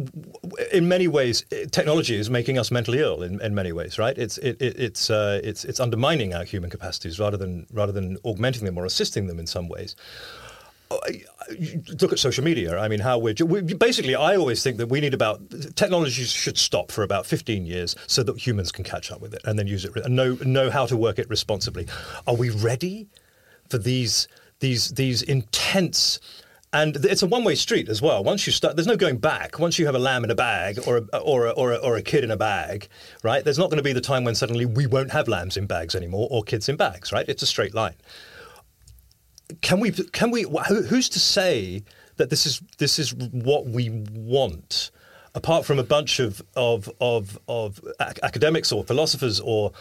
[0.73, 3.25] in many ways, uh, technology is making us mentally ill.
[3.25, 4.16] In, in many ways, right?
[4.16, 8.18] It's it, it, it's uh, it's it's undermining our human capacities rather than rather than
[8.25, 9.97] augmenting them or assisting them in some ways.
[12.01, 12.79] Look at social media.
[12.79, 14.14] I mean, how we're we, basically.
[14.14, 15.41] I always think that we need about
[15.77, 19.43] technology should stop for about 15 years so that humans can catch up with it
[19.45, 21.87] and then use it and know know how to work it responsibly.
[22.27, 23.09] Are we ready
[23.68, 24.29] for these
[24.61, 26.20] these these intense?
[26.75, 28.25] And it's a one-way street as well.
[28.25, 29.59] Once you start, there's no going back.
[29.59, 31.97] Once you have a lamb in a bag or a, or a, or a, or
[31.97, 32.89] a kid in a bag,
[33.23, 33.45] right?
[33.45, 35.95] There's not going to be the time when suddenly we won't have lambs in bags
[35.95, 37.29] anymore or kids in bags, right?
[37.29, 37.97] It's a straight line
[39.61, 41.83] can we can we who's to say
[42.16, 44.91] that this is this is what we want
[45.35, 49.73] apart from a bunch of of of, of academics or philosophers or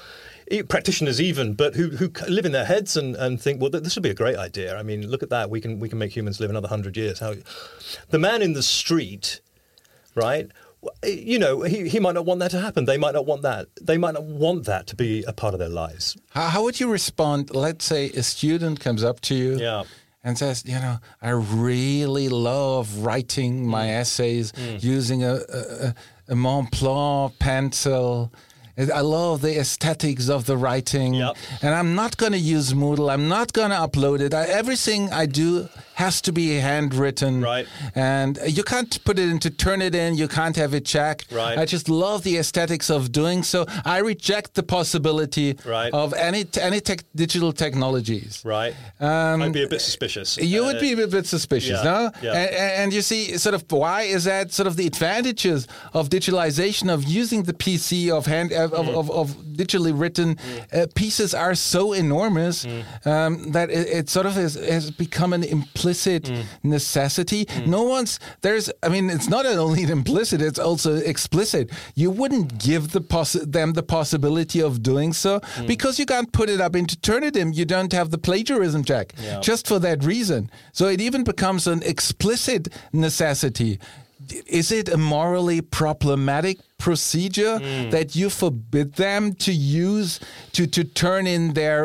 [0.68, 3.96] practitioners even but who who live in their heads and, and think well th- this
[3.96, 6.16] would be a great idea i mean look at that we can we can make
[6.16, 7.34] humans live another 100 years how
[8.10, 9.42] the man in the street
[10.16, 10.48] right
[11.06, 13.68] you know he, he might not want that to happen they might not want that
[13.82, 16.80] they might not want that to be a part of their lives How, how would
[16.80, 17.54] you respond?
[17.54, 19.84] Let's say a student comes up to you Yeah.
[20.24, 24.00] and says, "You know, I really love writing my Mm.
[24.02, 25.96] essays using a, a, a-
[26.30, 28.32] a Mont Blanc pencil."
[28.78, 31.36] I love the aesthetics of the writing, Yep.
[31.62, 33.12] and I'm not going to use Moodle.
[33.12, 34.34] I'm not going to upload it.
[34.34, 37.68] I, everything I do has to be handwritten, Right.
[37.96, 40.18] And you can't put it into Turnitin.
[40.18, 41.26] You can't have it check.
[41.32, 41.58] Right.
[41.58, 43.66] I just love the aesthetics of doing so.
[43.86, 45.94] I reject the possibility Right.
[45.94, 48.42] of any any tech, digital technologies.
[48.46, 51.92] right Um, i'd be a bit suspicious You would Uh, be a bit suspicious, yeah,
[51.92, 52.12] no?
[52.22, 52.34] yeah.
[52.34, 54.52] And, and you see, sort of, why is that?
[54.54, 59.12] Sort of the advantages of digitalization of using the PC of hand of, of, of,
[59.12, 59.28] of
[59.62, 60.38] digitally written
[60.74, 62.66] uh, pieces are so enormous
[63.06, 65.44] um, that it, it sort of has, has become an
[65.82, 66.44] implicit mm.
[66.64, 67.46] necessity.
[67.46, 67.68] Mm.
[67.68, 68.70] No one's there's.
[68.84, 71.72] I mean, it's not only implicit; it's also explicit.
[71.96, 75.68] You wouldn't give the possi- them the possibility of doing so mm.
[75.68, 77.56] because you can't put it up into Turnitin.
[77.56, 79.40] You don't have the plagiarism check Yeah.
[79.40, 80.50] just for that reason.
[80.72, 83.80] So it even becomes an explicit necessity.
[84.48, 87.90] Is it a morally problematic procedure Hmm.
[87.96, 89.52] that you forbid them to
[89.88, 90.20] use
[90.58, 91.82] to, to turn in their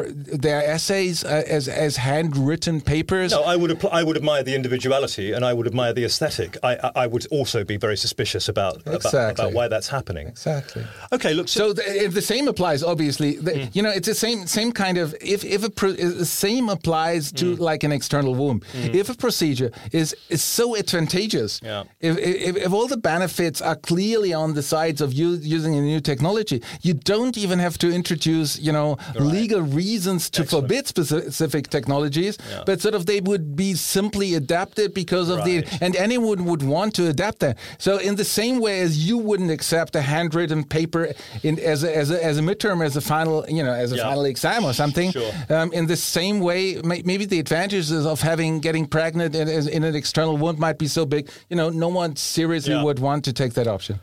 [0.47, 3.31] their essays uh, as as handwritten papers?
[3.33, 6.51] No, I would I would admire the individuality and I would admire the aesthetic.
[6.71, 9.45] I I, I would also be very suspicious about, about Exactly.
[9.45, 10.27] about why that's happening.
[10.37, 10.83] Exactly.
[11.17, 11.49] Okay, look.
[11.49, 13.31] So, So the, the same applies, obviously.
[13.47, 15.07] The, You know, it's the same same kind of.
[15.35, 15.89] If if a pro,
[16.23, 18.59] the same applies to like an external womb.
[19.03, 19.71] If a procedure
[20.01, 21.85] is is so advantageous, Yeah.
[22.09, 22.15] if,
[22.49, 26.01] if if all the benefits are clearly on the side of u- using a new
[26.01, 26.63] technology.
[26.83, 30.65] You don't even have to introduce, you know, legal reasons to Excellent.
[30.69, 32.63] forbid specific technologies, Yeah.
[32.67, 35.67] but sort of they would be simply adapted because of Right.
[35.67, 37.59] the and anyone would want to adapt that.
[37.79, 41.13] So in the same way as you wouldn't accept a handwritten paper
[41.43, 43.97] in as a, as a, as a midterm as a final, you know, as a
[43.97, 44.05] Yeah.
[44.09, 45.13] final exam or something.
[45.13, 45.33] Sure.
[45.51, 49.83] Um, in the same way, may, maybe the advantages of having getting pregnant in, in
[49.85, 51.29] an external womb might be so big.
[51.51, 52.83] You know, no one seriously Yeah.
[52.85, 54.01] would want to take that option.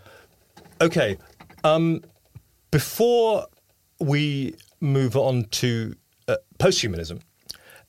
[0.84, 1.18] Okay.
[1.64, 2.04] Um,
[2.70, 3.48] before
[4.02, 5.96] we move on to
[6.28, 7.22] uh, posthumanism,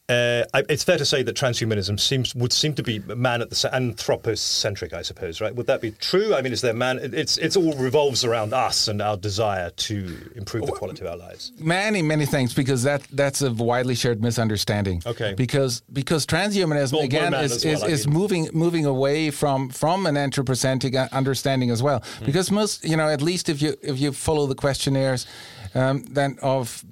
[0.07, 3.49] uh, I, it's fair to say that transhumanism seems would seem to be man at
[3.49, 5.55] the anthropocentric, I suppose, right?
[5.55, 6.35] Would that be true?
[6.35, 6.99] I mean, is there man?
[7.01, 11.17] It's it's all revolves around us and our desire to improve the quality of our
[11.17, 11.53] lives.
[11.59, 15.03] Many, many things because that that's a widely shared misunderstanding.
[15.07, 15.33] Okay.
[15.33, 20.19] Because because transhumanism Well, again is, well, is, is moving moving away from from an
[20.19, 22.05] anthropocentric uh, understanding as well.
[22.19, 22.27] Hmm.
[22.27, 25.27] Because most you know at least if you if you follow the questionnaires,
[25.75, 26.85] um, then of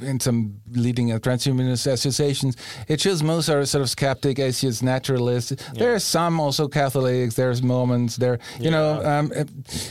[0.00, 2.56] in some leading uh, transhumanist associations,
[2.88, 5.52] it shows most are sort of skeptic, atheists, naturalists.
[5.74, 7.34] There are some also Catholics.
[7.34, 8.16] There's Mormons.
[8.16, 9.28] There, you know, um,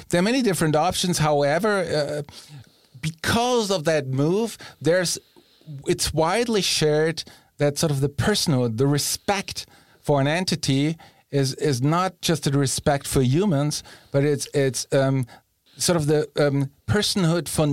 [0.10, 1.18] there are many different options.
[1.18, 2.22] However, uh,
[3.02, 5.18] because of that move, there's
[5.88, 7.24] it's widely shared
[7.58, 9.66] that sort of the personhood, the respect
[10.02, 10.98] for an entity
[11.32, 15.26] is is not just a respect for humans, but it's it's um,
[15.78, 17.68] sort of the um, personhood for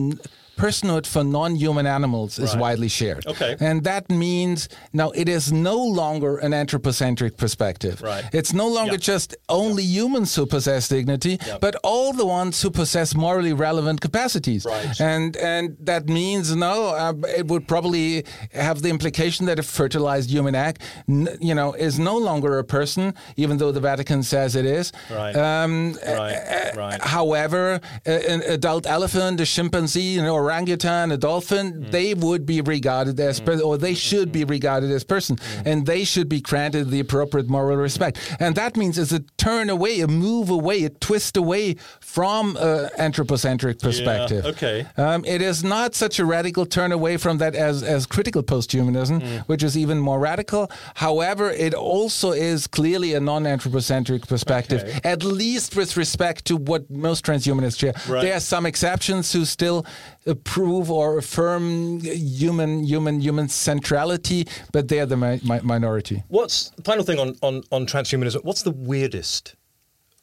[0.56, 2.60] personhood for non-human animals is Right.
[2.60, 3.26] widely shared.
[3.26, 3.56] Okay.
[3.60, 8.00] And that means now it is no longer an anthropocentric perspective.
[8.02, 8.24] Right.
[8.32, 9.12] It's no longer Yeah.
[9.14, 11.58] just only humans who possess dignity, Yeah.
[11.60, 14.64] but all the ones who possess morally relevant capacities.
[14.64, 15.00] Right.
[15.00, 20.30] And and that means no, uh, it would probably have the implication that a fertilized
[20.30, 20.78] human egg,
[21.08, 24.86] n- you know, is no longer a person, even though the Vatican says it is.
[25.10, 25.36] Right.
[25.36, 25.74] Um,
[26.06, 26.72] Right.
[26.76, 27.00] Right.
[27.02, 31.90] However, an adult elephant, a chimpanzee, an orangutan, a dolphin, Mm.
[31.90, 35.66] they would be regarded as, or they should be regarded as person, Mm.
[35.70, 38.18] and they should be granted the appropriate moral respect.
[38.38, 42.88] And that means it's a turn away, a move away, a twist away from uh,
[42.98, 44.44] anthropocentric perspective.
[44.46, 44.86] okay.
[44.96, 49.16] Um, it is not such a radical turn away from that as, as critical posthumanism,
[49.20, 49.42] Mm.
[49.50, 50.70] which is even more radical.
[50.94, 55.00] However, it also is clearly a non anthropocentric perspective, Okay.
[55.04, 57.94] at least with respect to what most transhumanists share.
[58.08, 58.22] Right.
[58.22, 59.84] There are some exceptions who still
[60.26, 66.22] approve or affirm human human human centrality, but they are the mi- mi- minority.
[66.28, 68.44] What's final thing on on, on transhumanism?
[68.44, 69.54] What's the weirdest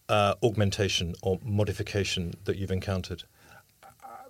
[0.10, 3.24] uh, augmentation or modification that you've encountered?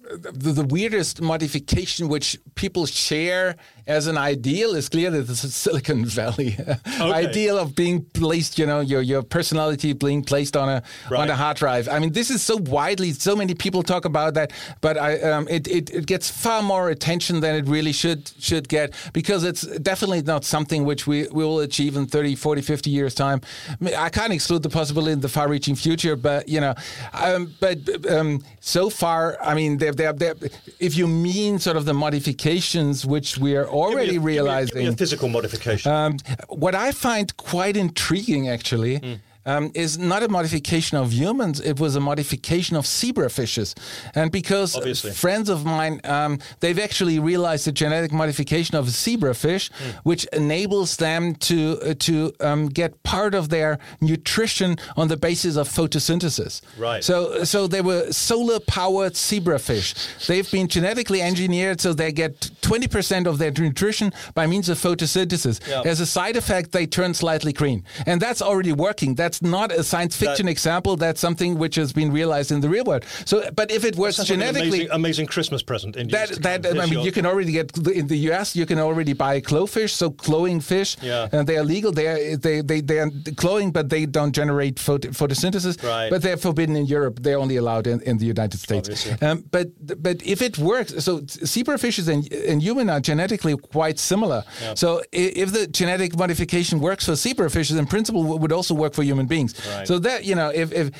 [0.04, 3.56] The, the weirdest modification which people share
[3.88, 6.58] as an ideal is clearly is Silicon Valley
[6.99, 11.22] ideal of being placed, you know, your your personality being placed on a Right.
[11.22, 11.88] on a hard drive.
[11.89, 14.51] I mean, this is so widely, so many people talk about that,
[14.82, 18.68] but I um, it, it it gets far more attention than it really should should
[18.70, 22.89] get because it's definitely not something which we, we will achieve in 30, 40, 50
[22.89, 23.41] years time.
[23.70, 26.74] I, mean, I can't exclude the possibility in the far-reaching future, but you know,
[27.14, 27.78] um, but
[28.10, 30.35] um, so far, I mean, they're, they're, they're,
[30.79, 34.23] if you mean sort of the modifications which we are already Give me a- give
[34.23, 35.91] me a- realizing, give me a physical modification.
[35.91, 36.17] um,
[36.49, 39.13] what I find quite intriguing, actually, Hmm.
[39.45, 41.59] Um, is not a modification of humans.
[41.59, 43.75] It was a modification of zebrafishes,
[44.15, 45.11] and because Obviously.
[45.11, 49.89] friends of mine, um, they've actually realized the genetic modification of a zebrafish, Hmm.
[50.03, 55.55] which enables them to uh, to um, get part of their nutrition on the basis
[55.55, 56.61] of photosynthesis.
[56.77, 57.03] Right.
[57.03, 59.93] So, so they were solar-powered zebrafish.
[60.27, 65.59] They've been genetically engineered so they get 20% of their nutrition by means of photosynthesis.
[65.67, 65.81] Yeah.
[65.85, 69.15] As a side effect, they turn slightly green, and that's already working.
[69.15, 70.95] That's not a science fiction That- example.
[70.97, 73.05] That's something which has been realized in the real world.
[73.25, 75.95] So, but if it works Sounds like an genetically, amazing, amazing Christmas present.
[75.95, 76.65] In that that.
[76.65, 78.55] I mean, you can already get in the U.S.
[78.55, 81.29] You can already buy GloFish, so clowing fish, Yeah.
[81.31, 81.91] and they are legal.
[81.91, 85.75] They are they they they are clowing, but they don't generate photo, photosynthesis.
[85.84, 86.09] Right.
[86.11, 87.19] But they're forbidden in Europe.
[87.23, 89.07] They're only allowed in, in the United States.
[89.21, 89.67] Um, but
[90.07, 91.21] but if it works, so
[91.53, 94.43] zebrafishes and and human are genetically quite similar.
[94.75, 99.03] So if the genetic modification works for zebrafishes, in principle, it would also work for
[99.03, 99.53] human beings.
[99.67, 99.88] Right.
[99.88, 100.91] So that you know if if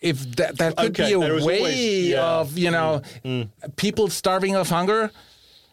[0.00, 2.24] if that, that could Okay, be a way always- yeah.
[2.40, 3.48] of you know mm.
[3.76, 5.10] people starving of hunger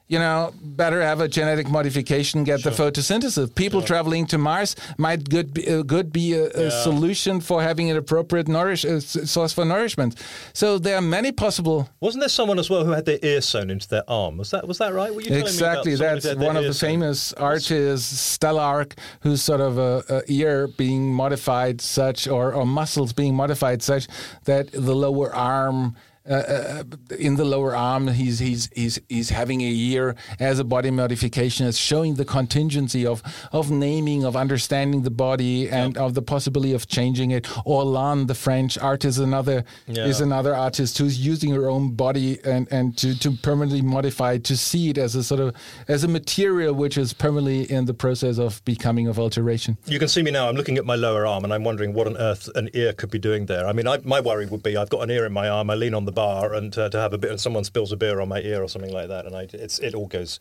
[0.10, 3.54] you know, better have a genetic modification, get the photosynthesis.
[3.56, 6.84] People traveling to Mars might good be, uh, good be a, a Yeah.
[6.84, 10.16] solution for having an appropriate nourish uh, source for nourishment.
[10.54, 11.90] So there are many possible.
[12.00, 14.38] Wasn't there someone as well who had their ear sewn into their arm?
[14.38, 15.14] Was that was that right?
[15.14, 16.90] Were you Exactly, that's one of the sewn?
[16.92, 23.12] famous artists, Stelarc, who's sort of a, a ear being modified such, or, or muscles
[23.14, 24.08] being modified such
[24.46, 25.96] that the lower arm.
[26.30, 26.84] Uh,
[27.18, 31.68] in the lower arm, he's he's he's he's having a ear as a body modification.
[31.68, 36.74] It's showing the contingency of of naming, of understanding the body, and of the possibility
[36.74, 37.48] of changing it.
[37.66, 42.98] Orlan, the French artist, another is another artist who's using her own body and and
[42.98, 45.56] to to permanently modify it, to see it as a sort of
[45.88, 49.78] as a material which is permanently in the process of becoming of alteration.
[49.86, 50.50] You can see me now.
[50.50, 53.12] I'm looking at my lower arm, and I'm wondering what on earth an ear could
[53.12, 53.66] be doing there.
[53.66, 55.70] I mean, I, my worry would be I've got an ear in my arm.
[55.70, 57.96] I lean on the bar, and uh, to have a bit, and someone spills a
[57.96, 60.40] beer on my ear or something like that, and I, it's it all goes,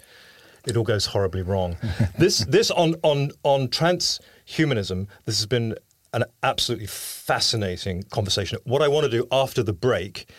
[0.67, 1.77] it all goes horribly wrong.
[2.19, 5.07] this this on on on transhumanism.
[5.27, 5.75] This has been
[6.15, 8.59] an absolutely fascinating conversation.
[8.65, 10.31] What I want to do after the break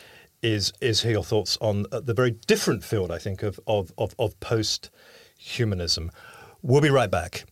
[0.42, 3.94] is is hear your thoughts on uh, the very different field I think of of
[4.00, 4.90] of, of post
[5.38, 6.10] humanism.
[6.64, 7.46] We'll be right back.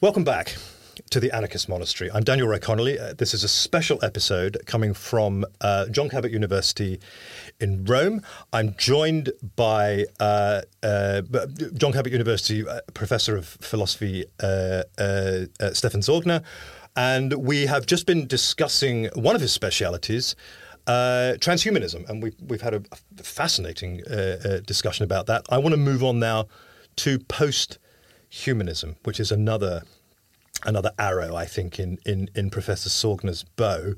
[0.00, 0.56] Welcome back
[1.10, 2.10] to the Anarchist Monastery.
[2.12, 2.98] I'm Daniel Ray Connolly.
[2.98, 7.00] Uh, this is a special episode coming from uh, John Cabot University
[7.60, 8.22] in Rome.
[8.52, 11.22] I'm joined by uh, uh,
[11.74, 14.82] John Cabot University uh, Professor of Philosophy uh,
[15.72, 16.42] Stefan Sorgner,
[16.96, 20.34] and we have just been discussing one of his specialities.
[20.86, 22.82] Uh, transhumanism, and we've we've had a
[23.22, 24.02] fascinating
[24.66, 25.44] discussion about that.
[25.48, 26.46] I want to move on now
[26.96, 29.82] to post-humanism, which is another
[30.64, 33.94] another arrow, I think, in in, in Professor Sorgner's bow.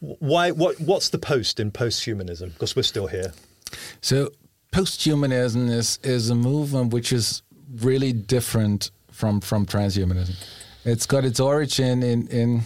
[0.00, 0.50] Why?
[0.50, 0.80] What?
[0.80, 2.50] What's the post in post-humanism?
[2.50, 3.32] Because we're still here.
[4.00, 4.30] So
[4.72, 7.42] post-humanism is is a movement which is
[7.80, 10.36] really different from from transhumanism.
[10.84, 12.62] It's got its origin in in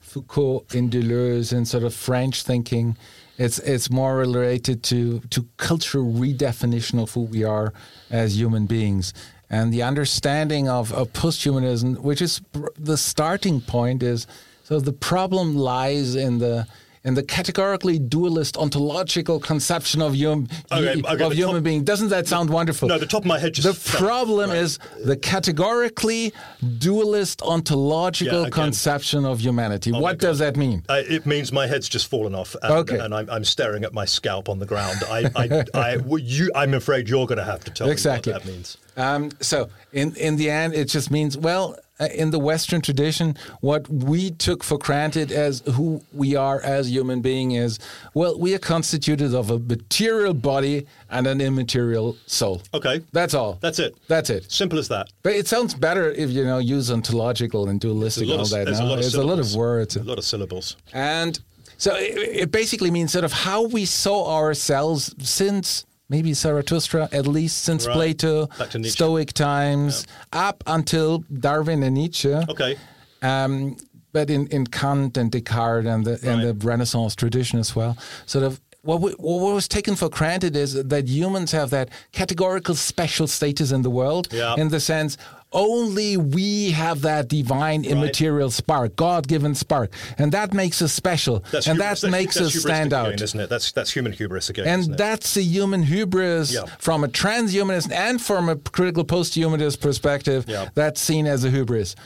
[0.00, 2.96] Foucault, in Deleuze, in sort of French thinking.
[3.38, 7.72] It's it's more related to to cultural redefinition of who we are
[8.10, 9.12] as human beings.
[9.48, 14.26] And the understanding of, of posthumanism, which is pr- the starting point, is
[14.64, 16.66] so the problem lies in the
[17.04, 21.84] in the categorically dualist ontological conception of hum, Okay, okay, of human top- being.
[21.84, 22.88] Doesn't that sound wonderful?
[22.88, 24.00] No, the top of my head just The fell.
[24.00, 24.58] problem Right.
[24.58, 26.32] is the categorically
[26.78, 29.92] dualist ontological Yeah, conception of humanity.
[29.92, 30.82] my what does that mean?
[30.88, 32.98] Uh, it means my head's just fallen off, and, Okay.
[32.98, 34.98] and I'm, I'm staring at my scalp on the ground.
[35.08, 38.32] I, I, I, you, I'm afraid you're going to have to tell Exactly.
[38.32, 38.78] me what that means.
[38.96, 41.76] Um, so in in the end, it just means well.
[41.98, 46.90] uh, In the Western tradition, what we took for granted as who we are as
[46.90, 47.78] human being is,
[48.14, 52.60] well, we are constituted of a material body and an immaterial soul.
[52.74, 53.52] Okay, That's all.
[53.62, 53.92] that's it.
[54.08, 54.42] That's it.
[54.52, 55.06] Simple as that.
[55.22, 58.64] But it sounds better if you know use ontological and dualistic and all of, that.
[58.66, 58.86] there's now.
[58.86, 59.96] a lot of It's a lot of words.
[59.96, 60.76] A lot of syllables.
[60.92, 61.40] And
[61.78, 67.26] so it, it basically means sort of how we saw ourselves since maybe Zarathustra, at
[67.26, 67.94] least since Right.
[67.94, 68.90] Plato, Back to Nietzsche.
[68.92, 72.32] Stoic times, up until Darwin and Nietzsche.
[72.32, 72.76] Okay.
[73.22, 73.76] Um,
[74.12, 78.44] but in, in Kant and Descartes and the and the Renaissance tradition as well, sort
[78.44, 83.26] of what, we, what was taken for granted is that humans have that categorical special
[83.26, 84.54] status in the world, Yeah.
[84.56, 85.18] in the sense
[85.56, 91.66] only we have that divine immaterial spark, God-given spark, and that makes us special, That's
[91.66, 93.20] and hubris- that makes that's us stand again, out.
[93.20, 93.48] isn't it?
[93.48, 94.68] That's that's human hubris again.
[94.68, 96.66] And that's a human hubris Yeah.
[96.78, 100.44] from a transhumanist and from a critical post-humanist perspective.
[100.46, 100.68] Yeah.
[100.74, 101.96] That's seen as a hubris.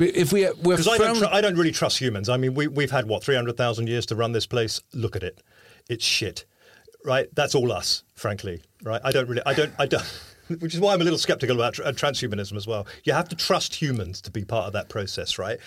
[0.00, 2.28] If we we're Because I don't, tr- I don't really trust humans.
[2.28, 4.80] I mean, we, we've had what three hundred thousand years to run this place.
[4.92, 5.40] Look at it,
[5.88, 6.44] it's shit,
[7.04, 7.28] right?
[7.34, 9.00] That's all us, frankly, right?
[9.04, 10.04] I don't really, I don't, I don't.
[10.60, 12.86] Which is why I'm a little skeptical about tr- uh, transhumanism as well.
[13.04, 15.58] You have to trust humans to be part of that process, right?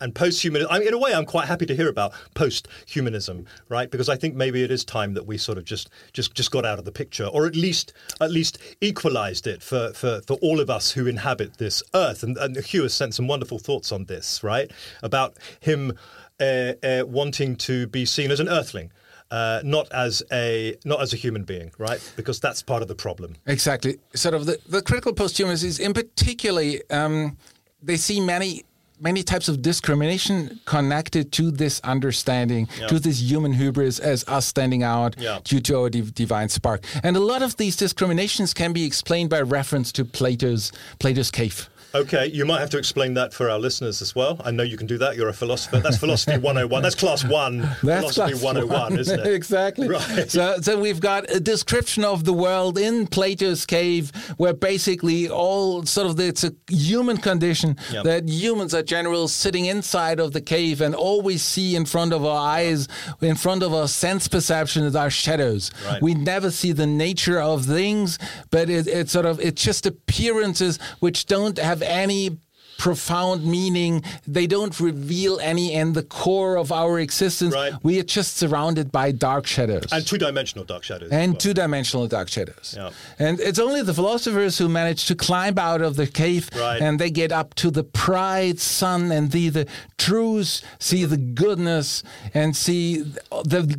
[0.00, 3.90] And post-humanism, I mean, in a way, I'm quite happy to hear about post-humanism, right?
[3.90, 6.66] Because I think maybe it is time that we sort of just just just got
[6.66, 10.60] out of the picture, or at least at least equalised it for for, for all
[10.60, 12.22] of us who inhabit this earth.
[12.22, 14.70] And, and Hugh has sent some wonderful thoughts on this, right?
[15.02, 15.92] About him
[16.40, 18.90] uh, uh, wanting to be seen as an earthling.
[19.30, 22.00] Uh, not as a not as a human being, right?
[22.16, 23.34] Because that's part of the problem.
[23.46, 23.98] Exactly.
[24.14, 27.36] Sort of the, the critical posthumanists is in particularly um,
[27.82, 28.64] they see many
[29.00, 32.86] many types of discrimination connected to this understanding, Yeah.
[32.86, 35.40] to this human hubris as us standing out Yeah.
[35.44, 36.82] due to our div- divine spark.
[37.02, 41.68] And a lot of these discriminations can be explained by reference to Plato's Plato's cave.
[41.96, 44.38] Okay, you might have to explain that for our listeners as well.
[44.44, 45.16] I know you can do that.
[45.16, 45.78] You're a philosopher.
[45.80, 46.82] That's philosophy 101.
[46.82, 47.60] That's class one.
[47.60, 48.98] That's philosophy class 101, one.
[48.98, 49.26] isn't it?
[49.34, 49.88] exactly.
[49.88, 50.30] Right.
[50.30, 55.84] So, so we've got a description of the world in Plato's cave, where basically all
[55.86, 58.04] sort of the, it's a human condition Yep.
[58.04, 62.12] that humans are generally sitting inside of the cave and all we see in front
[62.12, 62.88] of our eyes,
[63.20, 65.70] in front of our sense perception, is our shadows.
[65.86, 66.02] Right.
[66.02, 68.18] We never see the nature of things,
[68.50, 72.38] but it, it's sort of it's just appearances which don't have any
[72.78, 77.72] profound meaning they don't reveal any in the core of our existence Right.
[77.82, 81.10] we are just surrounded by dark shadows And two-dimensional dark shadows.
[81.10, 81.40] and well.
[81.40, 82.74] two-dimensional dark shadows.
[82.76, 82.90] Yeah.
[83.18, 86.80] And it's only the philosophers who manage to climb out of the cave Right.
[86.82, 89.66] and they get up to the pride sun and see the
[89.98, 92.02] truth, see the goodness,
[92.34, 93.70] and see the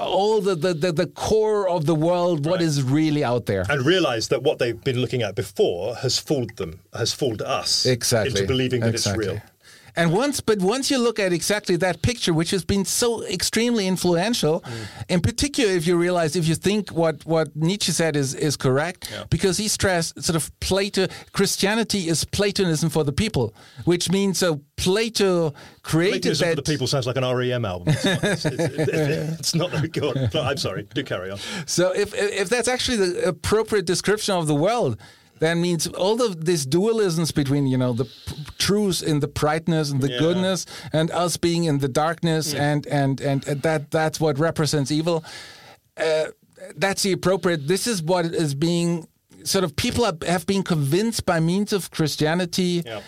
[0.00, 2.62] all the the, the, the core of the world, what Right.
[2.62, 3.64] is really out there.
[3.68, 7.84] and realize that what they've been looking at before has fooled them, has fooled us
[7.86, 9.26] exactly into believing that exactly.
[9.26, 9.42] it's real.
[9.96, 13.88] And once, but once you look at exactly that picture, which has been so extremely
[13.88, 14.70] influential, Mm.
[15.08, 19.08] in particular, if you realize, if you think what, what Nietzsche said is, is correct,
[19.10, 19.24] Yeah.
[19.28, 23.52] because he stressed sort of Plato, Christianity is Platonism for the people,
[23.86, 26.54] which means so Plato created Platonism that.
[26.56, 27.88] for the people sounds like an REM album.
[27.88, 30.32] It's not, it's, it's- it's not very good.
[30.36, 30.86] I'm sorry.
[30.94, 31.38] Do carry on.
[31.66, 34.96] So if if that's actually the appropriate description of the world,
[35.40, 38.10] that means all of these dualisms between you know the p-
[38.58, 40.18] truth in the brightness and the Yeah.
[40.18, 44.90] goodness, and us being in the darkness, and, and and and that that's what represents
[44.90, 45.24] evil.
[45.96, 46.26] Uh,
[46.76, 47.68] that's the appropriate.
[47.68, 49.08] This is what is being
[49.44, 53.00] sort of people have, have been convinced by means of Christianity Yeah.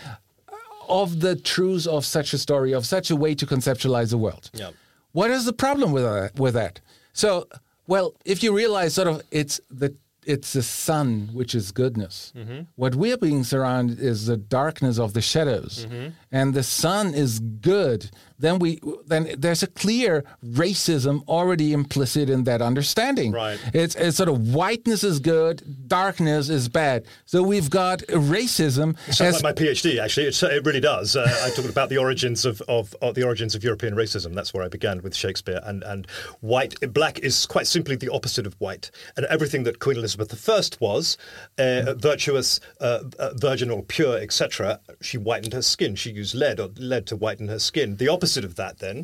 [0.88, 4.50] of the truth of such a story, of such a way to conceptualize the world.
[4.54, 4.70] Yeah.
[5.12, 6.38] What is the problem with that?
[6.38, 6.80] With that?
[7.12, 7.46] So,
[7.86, 9.94] well, if you realize sort of it's the
[10.26, 12.32] it's the sun which is goodness.
[12.36, 12.60] Mm-hmm.
[12.76, 16.08] What we're being surrounded is the darkness of the shadows, Mm-hmm.
[16.32, 18.10] And the sun is good.
[18.38, 23.32] Then we then there's a clear racism already implicit in that understanding.
[23.32, 23.58] Right.
[23.74, 27.04] It's, it's sort of whiteness is good, darkness is bad.
[27.26, 30.02] So we've got racism Sounds as like my PhD.
[30.02, 31.16] Actually, it, it really does.
[31.16, 34.34] Uh, I talked about the origins of, of, of the origins of European racism.
[34.34, 35.60] That's where I began with Shakespeare.
[35.64, 36.06] And and
[36.40, 38.90] white, black is quite simply the opposite of white.
[39.16, 41.18] And everything that Queen Elizabeth I was,
[41.58, 45.94] uh, virtuous, uh, uh, virginal, pure, etc., she whitened her skin.
[45.94, 47.88] She used lead or lead to whiten her skin.
[47.96, 48.98] The opposite of that then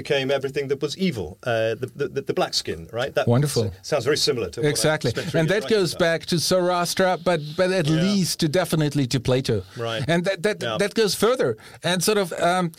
[0.00, 1.28] became everything that was evil.
[1.42, 3.12] Uh, the, the the black skin, right?
[3.18, 3.64] That Wonderful.
[3.90, 5.10] sounds very similar to what Exactly,
[5.40, 6.00] and that goes about.
[6.06, 8.02] back to Zoroaster, but but at Yeah.
[8.08, 9.56] least to definitely to Plato.
[9.86, 10.02] Right.
[10.12, 10.76] and that that Yeah.
[10.82, 11.50] that goes further,
[11.88, 12.70] and sort of um,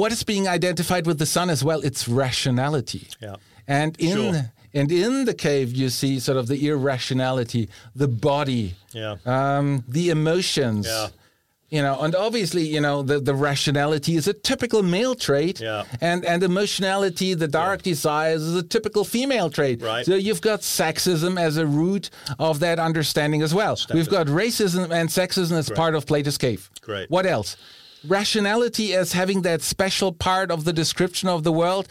[0.00, 1.80] what is being identified with the sun as well.
[1.88, 3.04] It's rationality.
[3.26, 3.36] Yeah.
[3.80, 4.52] and in Sure.
[4.78, 7.68] and in the cave you see sort of the irrationality,
[8.02, 9.16] the body, Yeah.
[9.36, 9.66] um,
[9.96, 10.86] the emotions.
[10.86, 11.08] Yeah.
[11.70, 15.84] You know, and obviously, you know, the, the rationality is a typical male trait, Yeah.
[16.00, 19.80] and and emotionality, the dark desires, is a typical female trait.
[19.80, 20.04] Right.
[20.04, 22.10] So you've got sexism as a root
[22.40, 23.78] of that understanding as well.
[23.94, 26.68] We've got racism and sexism as part of Plato's cave.
[26.80, 27.08] Great.
[27.08, 27.56] What else?
[28.08, 31.86] Rationality as having that special part of the description of the world.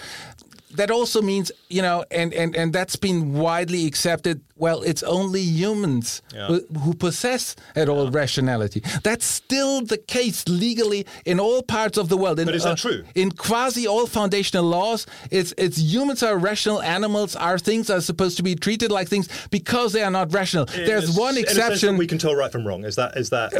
[0.76, 4.42] That also means, you know, and, and, and that's been widely accepted.
[4.60, 6.60] Well, it's only humans Yeah.
[6.84, 8.84] who, possess at all rationality.
[9.04, 12.40] That's still the case legally in all parts of the world.
[12.40, 13.04] In, But is that true?
[13.16, 18.36] In quasi all foundational laws, it's it's humans are rational, animals are things are supposed
[18.38, 20.66] to be treated like things because they are not rational.
[20.66, 21.98] There's a- one a exception.
[21.98, 22.84] we can tell right from wrong.
[22.84, 23.52] Is that is that?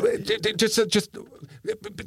[0.44, 1.10] J- just uh, just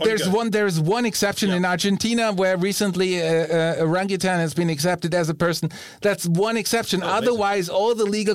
[0.05, 0.30] there's go.
[0.38, 5.28] one there's one exception in Argentina where recently uh, uh, orangutan has been accepted as
[5.28, 5.70] a person
[6.01, 8.34] that's one exception Oh, otherwise all the legal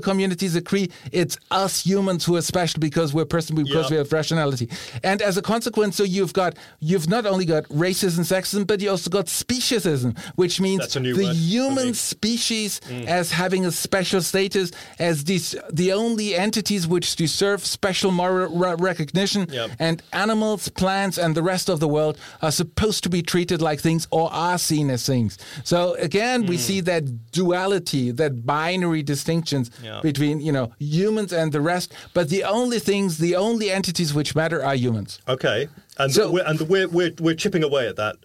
[0.55, 3.91] agree it's us humans who are special because we're person because Yeah.
[3.91, 4.69] we have rationality
[5.03, 8.89] and as a consequence so you've got you've not only got racism sexism but you
[8.89, 14.21] also got speciesism which means That's a new the human species as having a special
[14.21, 19.71] status as these the only entities which deserve special moral recognition Yep.
[19.79, 23.79] and animals plants and the rest of the world are supposed to be treated like
[23.79, 26.47] things or are seen as things so again Hmm.
[26.49, 29.99] we see that duality that binary distinctions Yeah.
[30.01, 34.35] between you know humans and the rest but the only things the only entities which
[34.35, 35.67] matter are humans Okay,
[35.97, 38.15] and So- we're, and we're, we're we're chipping away at that.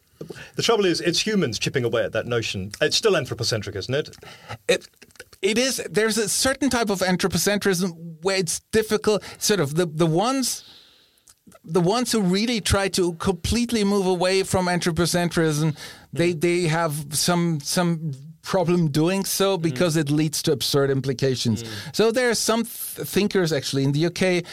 [0.55, 2.71] The trouble is, it's humans chipping away at that notion.
[2.81, 4.17] It's still anthropocentric, isn't it?
[4.69, 4.87] it
[5.43, 7.89] it is there's a certain type of anthropocentrism
[8.23, 10.63] where it's difficult sort of the the ones
[11.65, 15.77] the ones who really try to completely move away from anthropocentrism
[16.13, 18.13] they they have some some
[18.43, 21.65] problem doing so because it leads to absurd implications.
[21.93, 24.45] So there are some th- thinkers actually in the UK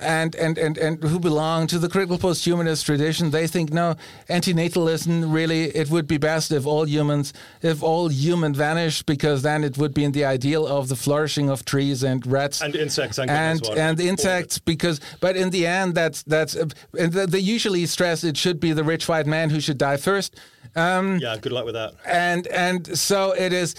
[0.00, 3.30] and, and, and, and who belong to the critical post-humanist tradition.
[3.30, 3.94] They think no,
[4.28, 7.32] antinatalism really it would be best if all humans
[7.62, 11.48] if all human vanished because then it would be in the ideal of the flourishing
[11.48, 13.78] of trees and rats And insects and and, well.
[13.78, 18.60] and insects because but in the end that's that's uh, they usually stress it should
[18.60, 20.34] be the rich white man who should die first.
[20.76, 21.94] Um, Yeah, good luck with that.
[22.06, 23.74] and and so it is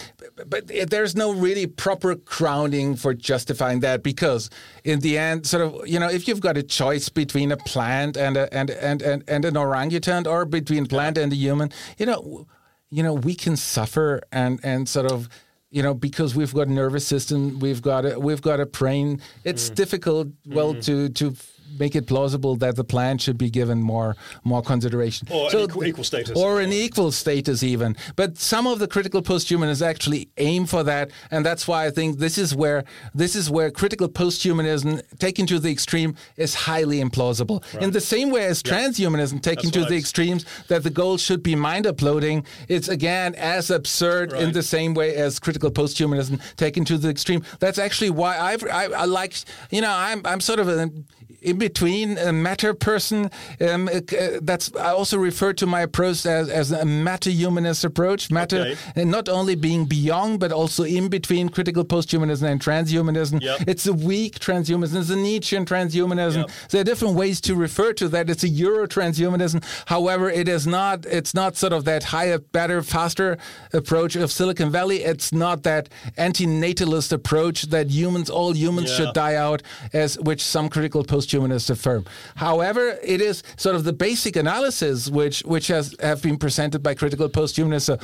[0.47, 4.49] but it, there's no really proper grounding for justifying that because
[4.83, 8.15] in the end sort of you know if you've got a choice between a plant
[8.17, 12.05] and a, and, and and and an orangutan or between plant and a human you
[12.05, 12.47] know
[12.89, 15.27] you know we can suffer and and sort of
[15.71, 19.19] you know because we've got a nervous system we've got a we've got a brain
[19.43, 21.35] it's difficult well to to
[21.77, 25.27] make it plausible that the plan should be given more more consideration.
[25.31, 26.37] Or an equal- equal status.
[26.37, 27.95] or an equal status even.
[28.15, 32.19] But some of the critical posthumanists actually aim for that and that's why i think
[32.19, 37.63] this is where this is where critical posthumanism taken to the extreme is highly implausible.
[37.81, 39.89] In the same way as transhumanism taken to right.
[39.89, 44.63] the extremes that the goal should be mind uploading it's again as absurd in the
[44.63, 47.43] same way as critical posthumanism taken to the extreme.
[47.59, 49.33] That's actually why I've, I, I like
[49.71, 51.05] you know i'm, I'm sort of an
[51.41, 53.29] in between a meta person.
[53.61, 53.99] Um, uh,
[54.41, 58.31] that's I also refer to my approach as, as a meta humanist approach.
[58.31, 58.75] Meta, Okay.
[58.95, 63.41] and not only being beyond, but also in between critical posthumanism and transhumanism.
[63.41, 63.61] Yep.
[63.67, 64.99] It's a weak transhumanism.
[65.01, 66.35] It's a Nietzschean transhumanism.
[66.47, 66.49] Yep.
[66.69, 68.29] There are different ways to refer to that.
[68.29, 69.63] It's a Euro transhumanism.
[69.87, 71.05] However, it is not.
[71.05, 73.37] It's not sort of that higher, better, faster
[73.73, 75.03] approach of Silicon Valley.
[75.03, 78.95] It's not that anti-natalist approach that humans, all humans, Yeah.
[78.97, 79.61] should die out,
[79.93, 82.05] as which some critical posthumanists affirm.
[82.35, 86.93] However, it is sort of the basic analysis which which has have been presented by
[86.95, 87.85] critical posthumanists.
[87.89, 87.97] So,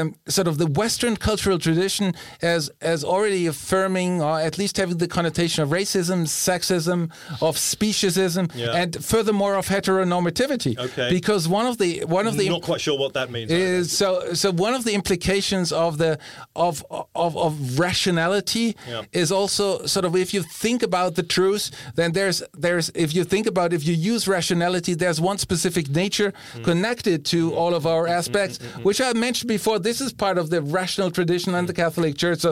[0.00, 4.98] um, sort of the Western cultural tradition as as already affirming, or at least having
[4.98, 7.10] the connotation of racism, sexism,
[7.40, 8.72] of speciesism, Yeah.
[8.82, 10.78] and furthermore of heteronormativity.
[10.78, 11.08] Okay.
[11.10, 13.50] Because one of the one of the Not quite sure what that means.
[13.50, 16.18] is so so one of the implications of the
[16.54, 19.02] of of, of rationality Yeah.
[19.12, 23.22] is also sort of if you think about the truth then there's there's if you
[23.32, 26.64] think about if you use rationality there's one specific nature Mm.
[26.70, 28.56] connected to all of our aspects
[28.88, 31.82] which I mentioned before this is part of the rational tradition and the Mm.
[31.84, 32.50] Catholic Church so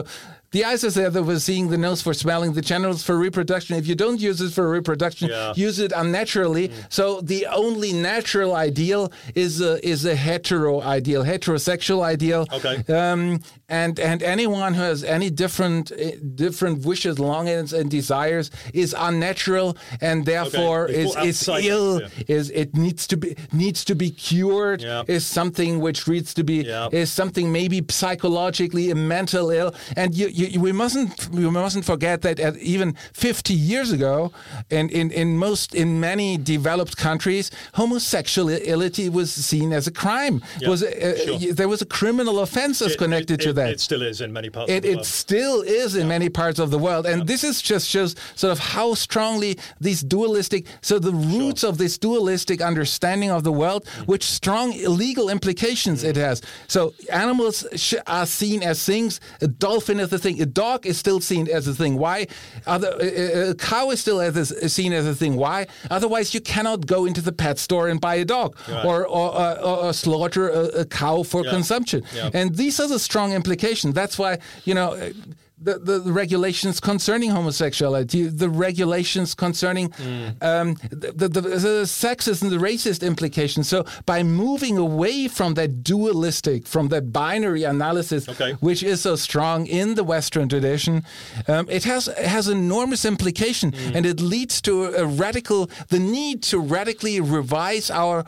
[0.55, 3.75] the eyes is there that was seeing the nose for smelling, the genitals for reproduction.
[3.81, 5.53] If you don't use it for reproduction, Yeah.
[5.67, 6.71] use it unnaturally.
[6.97, 9.11] So the only natural ideal
[9.45, 12.41] is a, is a hetero ideal, heterosexual ideal.
[12.57, 12.75] Okay.
[13.01, 16.11] Um, and and anyone who has any different eh,
[16.45, 18.51] different wishes, longings, and desires
[18.83, 19.67] is unnatural,
[20.01, 22.01] and therefore They is is ill.
[22.01, 22.07] yeah.
[22.37, 24.79] Is it needs to be needs to be cured?
[24.83, 25.03] Yeah.
[25.15, 26.57] Is something which needs to be
[27.01, 32.21] is something maybe psychologically a mental ill, and you, you, we mustn't we mustn't forget
[32.21, 34.31] that at even 50 years ago,
[34.69, 40.41] in, in, in most in many developed countries, homosexuality was seen as a crime.
[40.59, 41.53] Yeah, Was uh, sure.
[41.53, 43.69] there was a criminal offense It- connected it, to it, that?
[43.71, 45.05] It still is in many parts of It, the it world.
[45.05, 48.59] still is in many parts of the world, and this is just shows sort of
[48.59, 54.07] how strongly these dualistic, so the roots of this dualistic understanding of the world, Mm.
[54.07, 56.41] which strong legal implications it has.
[56.67, 59.19] So animals sh- are seen as things.
[59.41, 60.34] A dolphin is a thing.
[60.41, 61.97] A dog is still seen as a thing.
[61.97, 62.27] Why?
[62.65, 65.35] Other, a, cow is still as a, seen as a thing.
[65.35, 65.67] Why?
[65.89, 68.85] Otherwise, you cannot go into the pet store and buy a dog Right.
[68.85, 71.51] or, or, or, or slaughter a, a cow for Yeah.
[71.51, 72.03] consumption.
[72.15, 72.29] Yeah.
[72.33, 73.93] And these are the strong implications.
[73.93, 75.11] That's why, you know, uh,
[75.57, 80.43] the, the, the regulations concerning homosexuality, the regulations concerning Mm.
[80.43, 83.67] um, the, the, the, the sexist and the racist implications.
[83.69, 88.51] So by moving away from that dualistic, from that binary analysis, Okay.
[88.59, 91.03] which is so strong in the Western tradition,
[91.47, 93.95] um, it has it has enormous implication, Mm.
[93.95, 98.25] and it leads to a radical the need to radically revise our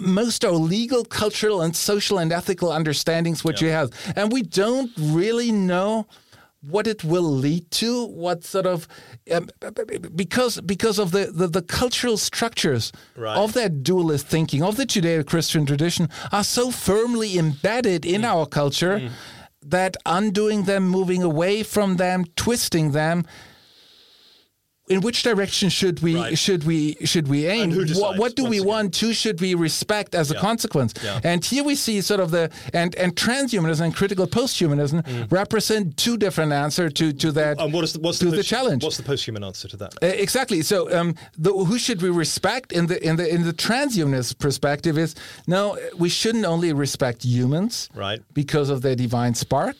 [0.00, 4.90] most our legal, cultural, and social and ethical understandings which we have, and we don't
[4.98, 6.06] really know
[6.68, 8.06] what it will lead to.
[8.06, 8.88] What sort of
[9.30, 9.48] um,
[10.14, 13.36] because because of the, the, the cultural structures Right.
[13.36, 18.24] of that dualist thinking of the Judeo-Christian tradition are so firmly embedded in Mm.
[18.32, 19.10] our culture
[19.62, 23.24] that undoing them, moving away from them, twisting them
[24.88, 26.38] in which direction should we Right.
[26.38, 27.72] should we should we aim?
[27.94, 28.68] What, what do we again?
[28.68, 28.96] want?
[28.96, 30.94] Who should we respect as a consequence?
[31.02, 31.20] Yeah.
[31.24, 36.16] And here we see sort of the and and transhumanism and critical posthumanism represent two
[36.16, 38.84] different answers to to that And what is the, what's to the, the challenge.
[38.84, 39.94] What's the post-human answer to that?
[40.02, 40.62] Uh, exactly.
[40.62, 44.96] So, um, the, who should we respect in the in the in the transhumanist perspective
[44.98, 45.14] is
[45.46, 48.20] no, we shouldn't only respect humans, Right.
[48.34, 49.76] because of their divine spark,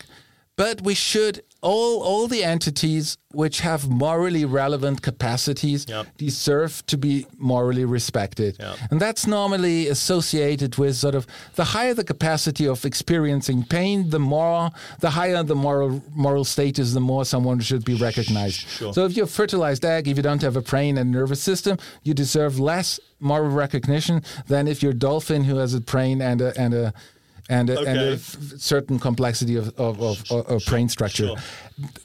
[0.57, 3.06] but we should all all the entities
[3.42, 6.06] which have morally relevant capacities Yep.
[6.26, 7.14] deserve to be
[7.52, 8.76] morally respected, Yep.
[8.90, 11.26] and that's normally associated with sort of
[11.58, 15.90] the higher the capacity of experiencing pain, the more the higher the moral
[16.26, 18.60] moral status, the more someone should be recognized.
[18.78, 18.92] Sure.
[18.94, 21.74] So if you're a fertilized egg, if you don't have a brain and nervous system,
[22.06, 22.88] you deserve less
[23.20, 26.92] moral recognition than if you're a dolphin who has a brain and a and a
[27.49, 31.26] and a, and a certain complexity of of, of, of, of brain structure.
[31.28, 31.36] Sure.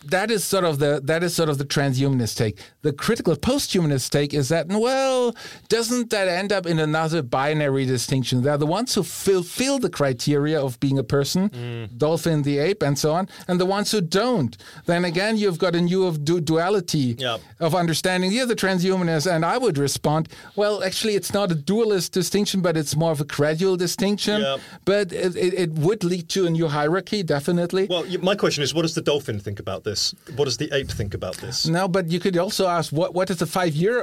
[0.05, 2.59] That is sort of the that is sort of the transhumanist take.
[2.81, 5.33] The critical posthumanist take is that well,
[5.69, 8.41] doesn't that end up in another binary distinction?
[8.41, 11.97] They're the ones who fulfill the criteria of being a person, Mm.
[11.97, 14.57] dolphin, the ape, and so on, and the ones who don't.
[14.87, 17.37] Then again, you've got a new of du- duality Yeah.
[17.61, 18.33] of understanding.
[18.33, 22.75] You're the transhumanist, and I would respond, well, actually, it's not a dualist distinction, but
[22.75, 24.41] it's more of a gradual distinction.
[24.41, 24.57] Yeah.
[24.83, 27.87] But it, it, it would lead to a new hierarchy, definitely.
[27.89, 30.13] Well, my question is, what does the dolphin think about this?
[30.35, 31.55] What does the ape think about this?
[31.77, 33.97] No, but you could also ask what what does a five year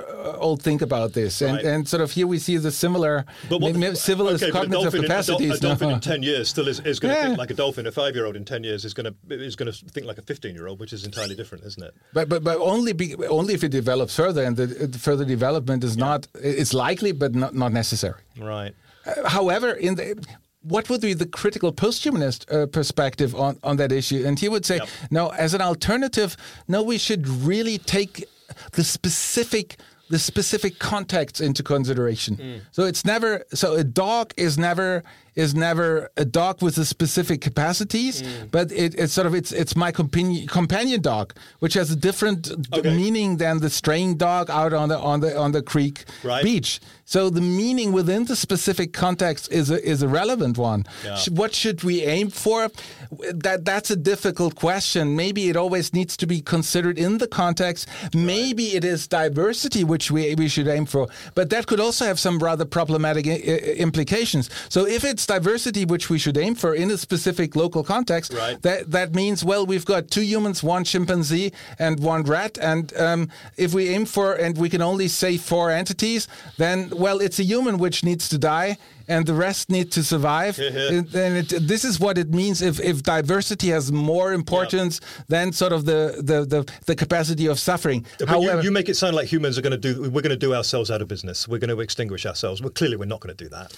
[0.47, 1.65] old think about this, and Right.
[1.71, 3.15] and sort of here we see the similar
[3.51, 5.55] But what, maybe similar okay, but a cognitive dolphin, in- a, capacities.
[5.59, 5.95] a dolphin no.
[5.97, 7.27] in ten years still is, is going to Yeah.
[7.27, 7.83] think like a dolphin.
[7.87, 9.15] A five-year-old in ten years is going to
[9.49, 11.93] is going to think like a fifteen-year-old, which is entirely different, isn't it?
[12.17, 15.81] But but but only be, only if it develops further, and the, the further development
[15.89, 16.21] is not
[16.61, 18.21] it's likely, but not not necessary.
[18.55, 18.75] Right.
[19.07, 20.07] Uh, however, in the
[20.63, 24.25] what would be the critical posthumanist uh, perspective on, on that issue?
[24.27, 24.89] And he would say, Yep.
[25.11, 26.37] no, as an alternative,
[26.67, 28.25] no, we should really take
[28.73, 29.77] the specific
[30.11, 32.37] the specific context into consideration.
[32.37, 32.61] Mm.
[32.71, 35.03] So it's never so a dog is never
[35.45, 38.51] is never a dog with the specific capacities, Mm.
[38.57, 41.27] but it, it's sort of it's it's my companion companion dog,
[41.63, 42.41] which has a different
[42.79, 42.95] Okay.
[43.03, 46.45] meaning than the straying dog out on the on the on the creek Right.
[46.49, 46.71] beach.
[47.15, 50.81] So the meaning within the specific context is a, is a relevant one.
[51.05, 51.17] Yeah.
[51.41, 52.61] What should we aim for?
[53.45, 55.03] That that's a difficult question.
[55.17, 57.89] Maybe it always needs to be considered in the context.
[58.15, 62.19] Maybe it is diversity which we we should aim for, but that could also have
[62.19, 63.25] some rather problematic
[63.87, 64.51] implications.
[64.69, 68.61] So if it's diversity which we should aim for in a specific local context, Right.
[68.63, 73.29] that that means well we've got two humans, one chimpanzee, and one rat, and um,
[73.57, 76.27] if we aim for and we can only say four entities,
[76.57, 78.77] then well it's a human which needs to die.
[79.11, 80.59] And the rest need to survive.
[80.69, 80.93] Yeah.
[80.99, 85.53] And then it, this is what it means if, if diversity has more importance than
[85.53, 88.05] sort of the, the, the, the capacity of suffering.
[88.19, 90.03] But However, you, you make it sound like humans are going to do.
[90.15, 91.49] We're going to do ourselves out of business.
[91.49, 92.61] We're going to extinguish ourselves.
[92.61, 93.69] Well, clearly, we're not going to do that.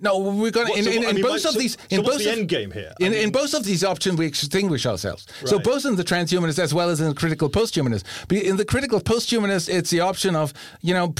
[0.00, 1.72] No, we're going to in, so in, I in mean, both of so- these.
[1.74, 2.92] so in what's both the of- end game here?
[3.00, 5.26] In, mean- in both of these options, we extinguish ourselves.
[5.44, 8.04] So both in the transhumanist as well as in the critical posthumanist.
[8.30, 11.14] In the critical posthumanist, it's the option of you know.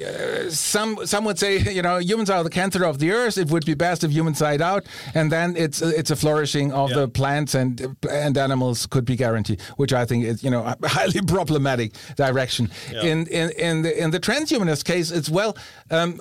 [0.00, 3.36] Uh, some some would say you know humans are the cancer of the earth.
[3.36, 6.88] It would be best if humans died out, and then it's it's a flourishing of
[6.90, 6.96] Yeah.
[7.00, 10.76] the plants and and animals could be guaranteed, which I think is you know a
[10.88, 12.70] highly problematic direction.
[12.90, 13.02] Yeah.
[13.02, 15.58] In in in the in the transhumanist case, it's well,
[15.90, 16.18] um,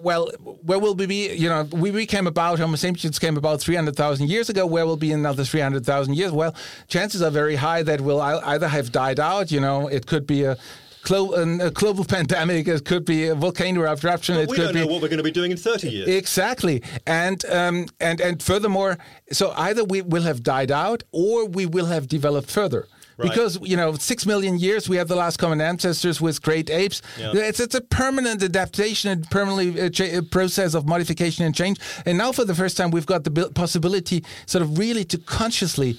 [0.00, 0.30] well,
[0.62, 1.34] where will we be?
[1.34, 4.64] You know, we, we came about Homo sapiens came about three hundred thousand years ago.
[4.66, 6.30] Where will be another three hundred thousand years?
[6.30, 6.54] Well,
[6.86, 9.50] chances are very high that we'll either have died out.
[9.50, 10.56] You know, it could be a.
[11.02, 12.68] Glo- an- a global pandemic.
[12.68, 14.36] It could be a volcano eruption.
[14.36, 16.08] it we could don't be know what we're going to be doing in 30 years.
[16.08, 18.98] Exactly, and um, and and furthermore,
[19.32, 22.86] so either we will have died out or we will have developed further.
[23.16, 23.28] Right.
[23.28, 27.02] Because you know, six million years we have the last common ancestors with great apes.
[27.18, 27.32] Yeah.
[27.34, 31.78] It's it's a permanent adaptation and permanently uh, cha- uh, process of modification and change.
[32.06, 35.98] And now, for the first time, we've got the possibility, sort of, really to consciously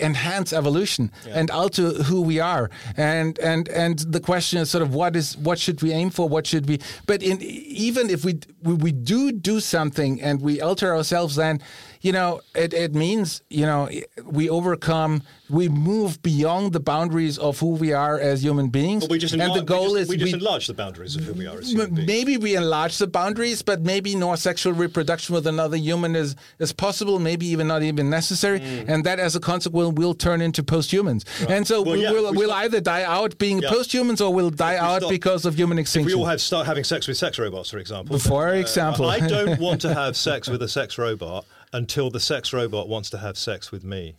[0.00, 2.70] enhance evolution and alter who we are.
[2.96, 6.28] And and and the question is sort of what is what should we aim for?
[6.28, 10.60] What should we but in even if we we, we do do something and we
[10.60, 11.60] alter ourselves then
[12.00, 13.88] you know it, it means you know
[14.24, 19.10] we overcome we move beyond the boundaries of who we are as human beings But
[19.10, 21.16] we just and enlarge, the goal we just, is we just we- enlarge the boundaries
[21.16, 22.06] of who we are as human beings.
[22.06, 26.72] Maybe we enlarge the boundaries, but maybe no sexual reproduction with another human is, is
[26.72, 28.60] possible, maybe even not even necessary.
[28.62, 31.24] And that, as a consequence, will turn into posthumans.
[31.48, 31.86] And so Mm.
[31.86, 33.70] Well, we yeah, will we we'll either die out being Yeah.
[33.70, 36.06] posthumans or we'll die out start- because of human extinction.
[36.16, 38.18] we all have start having sex with sex robots, for example.
[38.20, 39.06] For example.
[39.08, 43.10] I don't want to have sex with a sex robot until the sex robot wants
[43.10, 44.16] to have sex with me.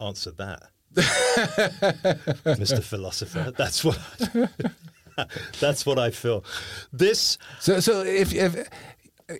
[0.00, 0.70] Answer that.
[0.94, 2.82] Mr.
[2.82, 3.52] Philosopher.
[3.56, 3.98] That's what.
[5.60, 6.44] that's what I feel.
[6.92, 7.38] This.
[7.60, 8.68] So, so if if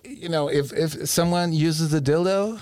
[0.04, 2.60] you know if if someone uses a dildo,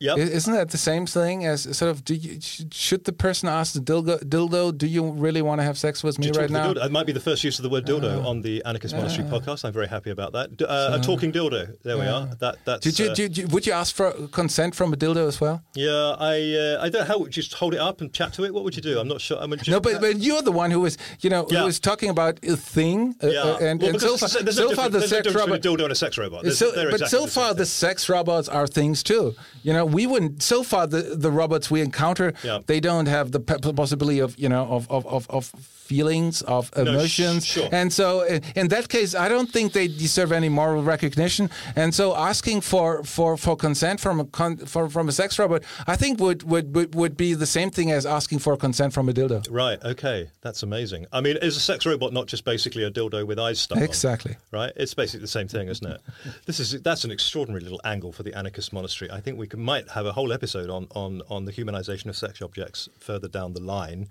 [0.00, 0.18] Yep.
[0.18, 2.04] isn't that the same thing as sort of?
[2.04, 2.38] Do you
[2.70, 4.20] should the person ask the dildo?
[4.22, 6.72] Dildo, do you really want to have sex with me right now?
[6.72, 6.84] dildo.
[6.86, 9.64] It might be the first use of the word dildo on the Anarchist Monastery podcast.
[9.64, 10.62] I'm very happy about that.
[10.62, 11.76] Uh, a talking dildo.
[11.82, 12.26] There we are.
[12.38, 12.84] That that's.
[12.84, 15.62] Did you, uh, did you, would you ask for consent from a dildo as well?
[15.74, 17.18] yeah, I uh, I don't know how.
[17.18, 18.54] Would you just hold it up and chat to it?
[18.54, 19.00] What would you do?
[19.00, 19.38] I'm not sure.
[19.38, 21.60] I mean, just, No, but, but you're the one who was, you know, Yeah.
[21.60, 23.40] who was talking about a thing, uh, yeah.
[23.40, 25.56] uh, and, well, and so far, there's no so far the sex robot.
[25.56, 26.46] a dildo and a sex robot.
[26.46, 29.34] So, but exactly so far, the sex robots are things too.
[29.62, 30.42] You know, we wouldn't.
[30.42, 32.60] So far, the, the robots we encounter, Yeah.
[32.66, 35.52] they don't have the possibility of you know of of, of, of
[35.88, 37.68] feelings of emotions, sh- sure.
[37.72, 38.22] and so
[38.54, 41.48] in, that case, I don't think they deserve any moral recognition.
[41.76, 45.62] And so, asking for for, for consent from a con, for, from a sex robot,
[45.86, 49.08] I think would, would would would be the same thing as asking for consent from
[49.08, 49.46] a dildo.
[49.50, 49.82] Right.
[49.82, 50.30] Okay.
[50.42, 51.06] That's amazing.
[51.12, 53.84] I mean, is a sex robot not just basically a dildo with eyes stuck on?
[53.84, 54.36] Exactly.
[54.50, 54.72] Right.
[54.76, 56.00] It's basically the same thing, isn't it?
[56.46, 59.10] this is that's an extraordinary little angle for the anarchist monastery.
[59.10, 62.16] I think we could, might have a whole episode on on on the humanization of
[62.16, 64.08] sex objects further down the line.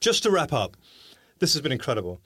[0.00, 0.76] Just to wrap up,
[1.38, 2.20] this has been incredible.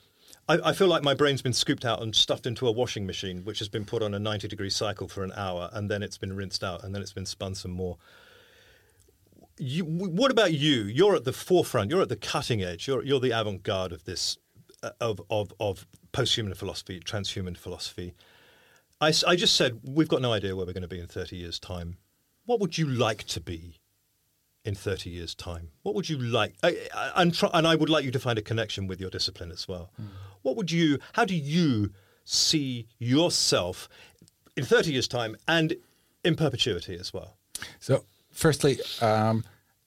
[0.49, 3.43] I, I feel like my brain's been scooped out and stuffed into a washing machine,
[3.43, 6.17] which has been put on a 90 degree cycle for an hour, and then it's
[6.17, 7.97] been rinsed out, and then it's been spun some more.
[9.57, 10.83] You, what about you?
[10.83, 11.91] You're at the forefront.
[11.91, 12.87] You're at the cutting edge.
[12.87, 14.37] You're, you're the avant-garde of this,
[14.81, 18.15] uh, of, of, of post-human philosophy, transhuman philosophy.
[18.99, 21.35] I, I just said we've got no idea where we're going to be in 30
[21.35, 21.97] years' time.
[22.45, 23.79] What would you like to be
[24.63, 25.69] in 30 years' time?
[25.83, 26.55] What would you like?
[26.63, 29.09] I, I, and, try, and I would like you to find a connection with your
[29.09, 29.91] discipline as well.
[30.41, 30.99] What would you?
[31.13, 31.91] How do you
[32.23, 33.89] see yourself
[34.55, 35.75] in 30 years' time and
[36.23, 37.37] in perpetuity as well?
[37.79, 39.43] So, firstly, um,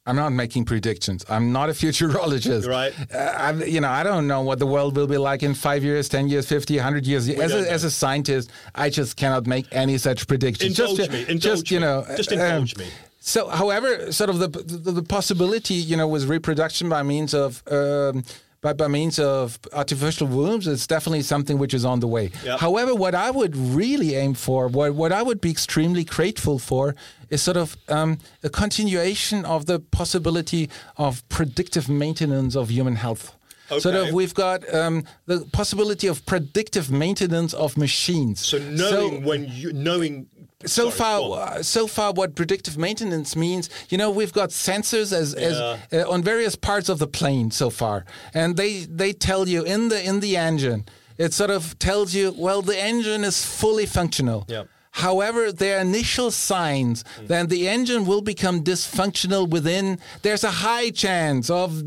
[0.06, 1.24] I'm not making predictions.
[1.30, 2.68] I'm not a futurologist.
[2.68, 2.92] Right.
[3.12, 5.82] Uh, I'm, you know, I don't know what the world will be like in five
[5.82, 7.28] years, 10 years, 50, 100 years.
[7.28, 10.78] As a, as a scientist, I just cannot make any such predictions.
[10.78, 11.86] Indulge just, me, indulge just, you me.
[11.86, 12.86] know, Just um, indulge me.
[13.20, 17.62] So, however, sort of the, the, the possibility, you know, with reproduction by means of
[17.70, 18.24] um,
[18.64, 22.30] by, by means of artificial wombs, it's definitely something which is on the way.
[22.42, 22.60] Yep.
[22.60, 26.94] However, what I would really aim for, what, what I would be extremely grateful for,
[27.28, 33.36] is sort of um, a continuation of the possibility of predictive maintenance of human health.
[33.78, 38.40] Sort of, we've got um, the possibility of predictive maintenance of machines.
[38.40, 40.26] So knowing when you knowing
[40.66, 45.12] so sorry, far, uh, so far, what predictive maintenance means, you know, we've got sensors
[45.12, 45.78] as, as uh,
[46.10, 50.02] on various parts of the plane so far, and they they tell you in the
[50.02, 50.84] in the engine,
[51.18, 54.44] it sort of tells you, well, the engine is fully functional.
[54.48, 54.64] Yeah.
[54.92, 57.26] However, there are initial signs Mm.
[57.28, 59.98] that the engine will become dysfunctional within.
[60.22, 61.82] There's a high chance of.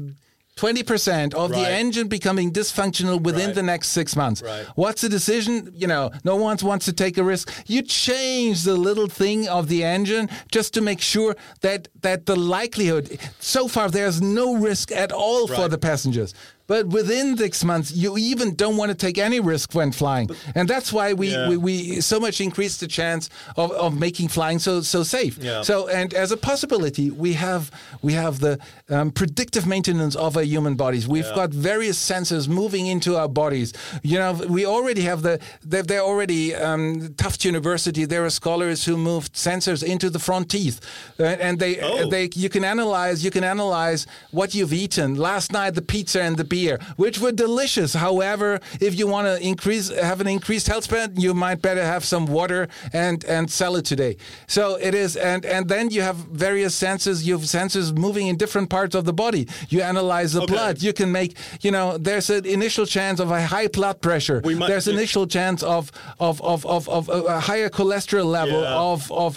[0.57, 3.55] 20% of the engine becoming dysfunctional within Right.
[3.55, 4.41] the next six months.
[4.41, 4.65] Right.
[4.75, 5.71] What's the decision?
[5.75, 7.51] You know, no one wants to take a risk.
[7.67, 12.35] You change the little thing of the engine just to make sure that that the
[12.35, 13.19] likelihood.
[13.39, 16.33] So far, there's no risk at all for the passengers.
[16.67, 20.67] But within six months, you even don't want to take any risk when flying, and
[20.67, 21.49] that's why we, Yeah.
[21.49, 25.37] we, we so much increase the chance of, of making flying so so safe.
[25.37, 25.63] Yeah.
[25.63, 27.71] So and as a possibility, we have
[28.01, 31.07] we have the um, predictive maintenance of our human bodies.
[31.07, 33.71] We've got various sensors moving into our bodies.
[34.03, 35.39] You know, we already have the
[35.69, 38.05] they're, they're already um, Tufts University.
[38.05, 40.77] There are scholars who moved sensors into the front teeth,
[41.19, 42.09] uh, and they Oh.
[42.09, 46.35] they you can analyze you can analyze what you've eaten last night, the pizza and
[46.37, 46.56] the beer,
[47.03, 47.93] which were delicious.
[47.93, 52.03] However, if you want to increase have an increased health span, you might better have
[52.13, 54.13] some water and and salad today.
[54.47, 56.17] So it is, and and then you have
[56.47, 57.15] various senses.
[57.27, 59.43] You have sensors moving in different parts of the body.
[59.69, 60.53] You analyze the Okay.
[60.53, 60.81] blood.
[60.87, 61.31] You can make
[61.65, 64.39] you know there's an initial chance of a high blood pressure.
[64.43, 68.75] Might- there's initial chance of of of of, of a higher cholesterol level Yeah.
[68.91, 69.31] of of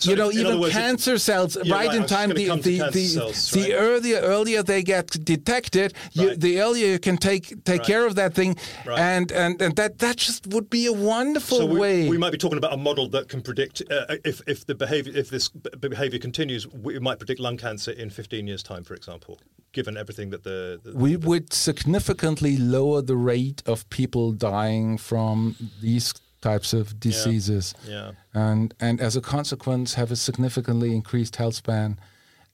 [0.00, 2.28] So you know even words, it- cancer cells Yeah, right right, in time.
[2.40, 3.72] The the the, cells, the right.
[3.88, 5.88] earlier earlier they get detected,
[6.18, 7.86] you, the you can take take Right.
[7.86, 8.56] care of that thing,
[8.86, 8.98] Right.
[8.98, 12.08] and, and and that that just would be a wonderful So we, way.
[12.08, 15.12] we might be talking about a model that can predict uh, if if the behavior
[15.14, 19.38] if this behavior continues, we might predict lung cancer in 15 years' time, for example,
[19.72, 25.54] given everything that the, the we would significantly lower the rate of people dying from
[25.80, 28.12] these types of diseases, yeah.
[28.34, 31.98] and and as a consequence have a significantly increased health span,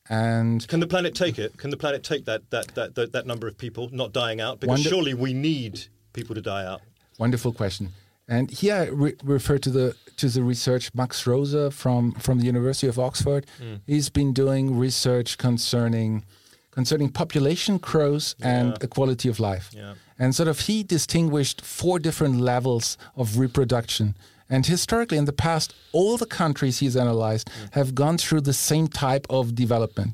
[0.08, 1.56] and Can the planet take it?
[1.56, 4.60] Can the planet take that that that that, that number of people not dying out?
[4.60, 6.82] Because Wonder- surely we need people to die out.
[7.18, 7.90] Wonderful question.
[8.28, 12.46] And here I re- refer to the to the research Max Roser from from the
[12.46, 13.46] University of Oxford.
[13.60, 13.80] Mm.
[13.86, 16.24] He's been doing research concerning
[16.70, 18.86] concerning population growth and Yeah.
[18.88, 19.70] quality of life.
[19.72, 19.94] Yeah.
[20.18, 24.14] And sort of he distinguished four different levels of reproduction.
[24.52, 25.68] And historically, in the past,
[25.98, 27.46] all the countries he's analyzed
[27.78, 30.10] have gone through the same type of development.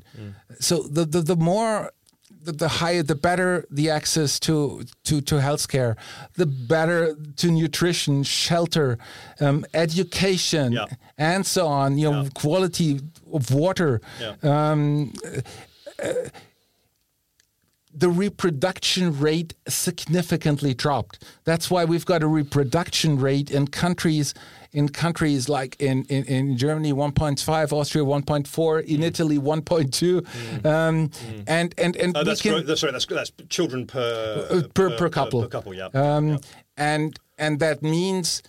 [0.67, 1.91] So the, the, the more
[2.45, 5.91] the, the higher, the better the access to to to healthcare,
[6.41, 6.99] the better
[7.41, 8.97] to nutrition, shelter,
[9.45, 10.85] um, education, Yeah.
[11.17, 11.97] and so on.
[11.97, 12.29] You know, Yeah.
[12.43, 12.91] quality
[13.37, 13.99] of water.
[14.23, 14.35] Yeah.
[14.71, 15.11] Um,
[17.93, 21.23] the reproduction rate significantly dropped.
[21.43, 24.33] That's why we've got a reproduction rate in countries
[24.71, 31.09] in countries like in, in, in Germany 1.5, Austria 1.4, in Italy 1.2, um,
[31.47, 32.91] and and and Oh, that's, can- that's sorry.
[32.93, 35.41] That's that's children per uh, per, per couple.
[35.41, 35.87] Per, couple, yeah.
[35.93, 36.37] Um, Yeah.
[36.77, 38.43] And and that means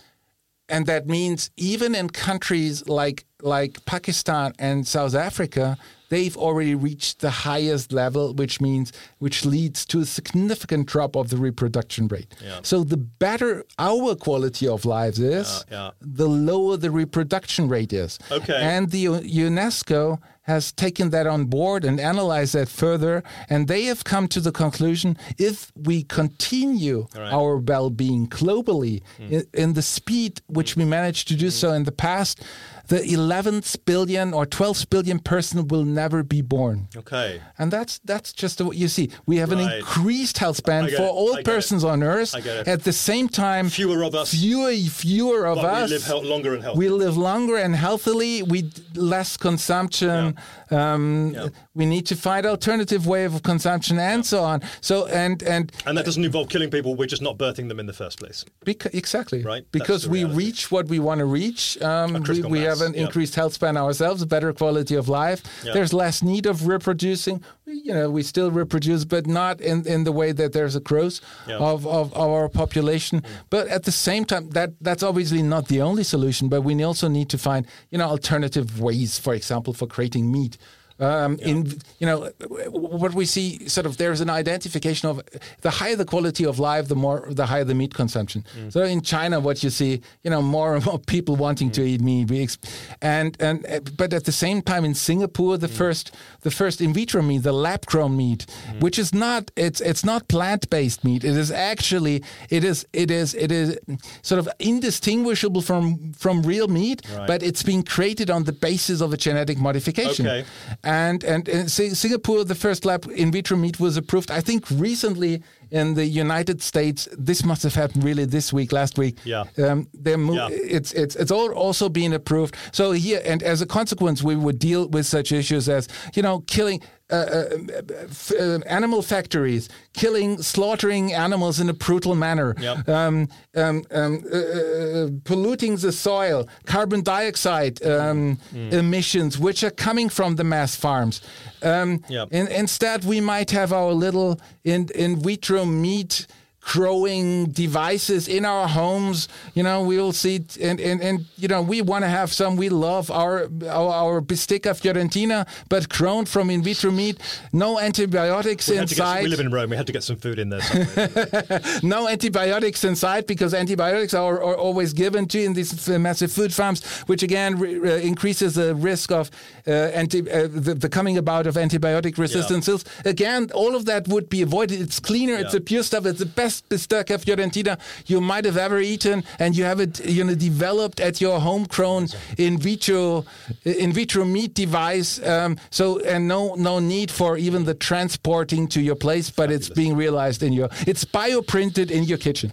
[0.69, 5.77] and that means even in countries like like Pakistan and South Africa,
[6.09, 11.29] they've already reached the highest level, which means which leads to a significant drop of
[11.29, 12.35] the reproduction rate.
[12.43, 12.59] Yeah.
[12.63, 15.91] So the better our quality of lives is, Yeah, yeah.
[16.01, 18.19] the lower the reproduction rate is.
[18.29, 18.59] Okay.
[18.61, 24.03] And the UNESCO has taken that on board and analyzed that further, and they have
[24.03, 27.31] come to the conclusion if we continue right.
[27.31, 29.33] our well-being globally hmm.
[29.33, 31.51] in, in the speed which we managed to do hmm.
[31.51, 32.43] so in the past,
[32.91, 36.89] the 11th billion or 12th billion person will never be born.
[36.97, 37.39] Okay.
[37.57, 39.09] And that's that's just what you see.
[39.25, 42.35] We have an increased health span for all I persons on Earth.
[42.35, 42.67] I get it.
[42.67, 45.89] At the same time, Fewer of us, fewer fewer of but us.
[45.89, 46.79] we live longer and healthy.
[46.79, 48.43] We live longer and healthily.
[48.43, 50.35] We less consumption.
[50.71, 51.47] Um, Yeah.
[51.73, 54.61] We need to find alternative way of consumption and so on.
[54.81, 56.95] So and and and that doesn't involve killing people.
[56.95, 58.43] We're just not birthing them in the first place.
[58.65, 59.41] Beca- exactly.
[59.43, 61.81] Right, Because we reach what we want to reach.
[61.81, 63.01] Um, we we have an yeah.
[63.05, 65.41] increased health span ourselves, a better quality of life.
[65.63, 65.73] Yeah.
[65.73, 67.43] There's less need of reproducing.
[67.73, 71.19] You know, we still reproduce, but not in, in the way that there's a growth
[71.47, 71.57] Yeah.
[71.57, 73.21] of, of our population.
[73.21, 73.25] Mm.
[73.49, 76.49] But at the same time, that that's obviously not the only solution.
[76.49, 80.57] But we also need to find you know alternative ways, for example, for creating meat.
[81.01, 81.57] Um, In
[81.99, 82.29] you know
[82.69, 85.21] what we see, sort of there's an identification of
[85.61, 88.43] the higher the quality of life, the more the higher the meat consumption.
[88.69, 92.01] So in China, what you see, you know, more and more people wanting to eat
[92.01, 92.57] meat,
[93.01, 96.11] and and uh, but at the same time in Singapore, the first
[96.41, 98.45] the first in vitro meat, the lab grown meat,
[98.79, 101.23] which is not it's it's not plant based meat.
[101.23, 103.77] It is actually it is it is it is
[104.21, 107.27] sort of indistinguishable from from real meat, Right.
[107.27, 110.27] but it's being created on the basis of a genetic modification.
[110.27, 110.45] Okay.
[110.91, 114.29] And and, and Singapore, the first lab in vitro meat was approved.
[114.29, 115.41] I think recently
[115.71, 117.07] in the United States.
[117.17, 119.17] This must have happened really this week, last week.
[119.25, 119.45] Yeah.
[119.57, 120.49] Um, they're Yeah.
[120.51, 122.55] It's it's it's all also being approved.
[122.71, 126.39] So here, and as a consequence, we would deal with such issues as you know
[126.47, 126.81] killing.
[127.13, 132.87] Uh, uh, f- uh, animal factories killing, slaughtering animals in a brutal manner, Yep.
[132.87, 138.71] um, um, um, uh, uh, polluting the soil, carbon dioxide um, Mm.
[138.73, 141.19] emissions, which are coming from the mass farms.
[141.61, 142.27] Um, Yep.
[142.31, 146.27] in, instead, we might have our little in, in vitro meat
[146.61, 149.27] growing devices in our homes.
[149.53, 152.55] You know, we will see, and, and, and you know, we want to have some.
[152.55, 157.17] We love our, our our bistecca fiorentina, but grown from in vitro meat.
[157.51, 159.69] No antibiotics We, get some, inside we live in Rome.
[159.69, 160.61] We had to get some food in there.
[161.83, 166.83] no antibiotics inside because antibiotics are, are always given to in these massive food farms,
[167.07, 169.29] which again re- re- increases the risk of
[169.67, 172.85] uh, anti, uh, the, the coming about of antibiotic resistances.
[173.05, 174.79] Again, all of that would be avoided.
[174.81, 175.33] It's cleaner.
[175.35, 175.59] It's Yeah.
[175.59, 176.05] the pure stuff.
[176.05, 180.23] It's the best bistecca fiorentina you might have ever eaten, and you have it you
[180.23, 182.07] know developed at your homegrown
[182.37, 183.25] in vitro
[183.63, 185.23] in vitro meat device.
[185.25, 189.69] Um, so and no no need for even the transporting to your place, but it's
[189.69, 190.69] being realized in your.
[190.87, 192.51] It's bioprinted in your kitchen.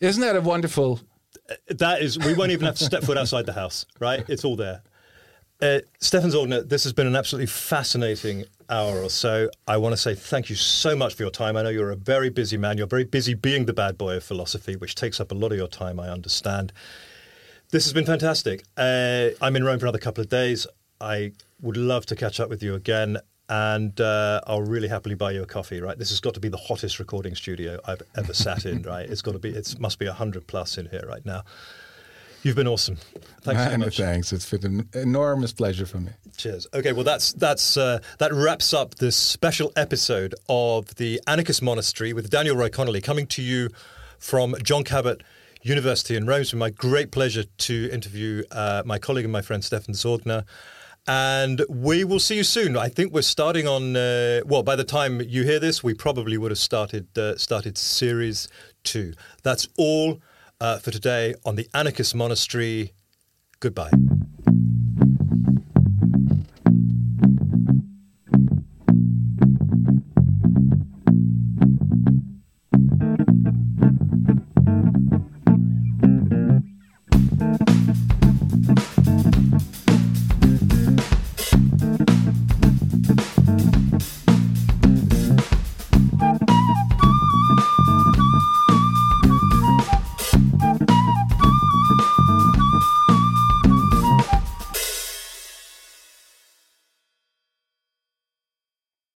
[0.00, 1.00] Isn't that a wonderful?
[1.68, 4.24] that is, we won't even have to step foot outside the house, right?
[4.28, 4.82] It's all there.
[5.60, 9.50] Uh, Stefan Sorgner, this has been an absolutely fascinating hour or so.
[9.66, 11.56] I want to say thank you so much for your time.
[11.56, 12.78] I know you're a very busy man.
[12.78, 15.58] You're very busy being the bad boy of philosophy, which takes up a lot of
[15.58, 16.72] your time, I understand.
[17.70, 18.64] This has been fantastic.
[18.76, 20.66] Uh, I'm in Rome for another couple of days.
[21.00, 23.18] I would love to catch up with you again.
[23.50, 25.98] And uh, I'll really happily buy you a coffee, right?
[25.98, 29.08] This has got to be the hottest recording studio I've ever sat in, right?
[29.08, 31.44] It's got to be, it must be 100 plus in here right now.
[32.42, 32.96] You've been awesome.
[33.42, 33.96] Thanks so much.
[33.96, 34.32] thanks.
[34.32, 36.12] It's been an enormous pleasure for me.
[36.36, 36.66] Cheers.
[36.72, 42.12] Okay, well that's that's uh, that wraps up this special episode of the Anarchist Monastery
[42.12, 43.70] with Daniel Roy Connolly coming to you
[44.18, 45.22] from John Cabot
[45.62, 46.42] University in Rome.
[46.42, 50.44] It's been my great pleasure to interview uh, my colleague and my friend Stefan Sorgner.
[51.08, 52.76] and we will see you soon.
[52.76, 53.96] I think we're starting on.
[53.96, 57.76] Uh, well, by the time you hear this, we probably would have started uh, started
[57.76, 58.46] series
[58.84, 59.14] two.
[59.42, 60.20] That's all
[60.60, 62.92] uh, for today on the Anarchist Monastery.
[63.60, 63.90] Goodbye.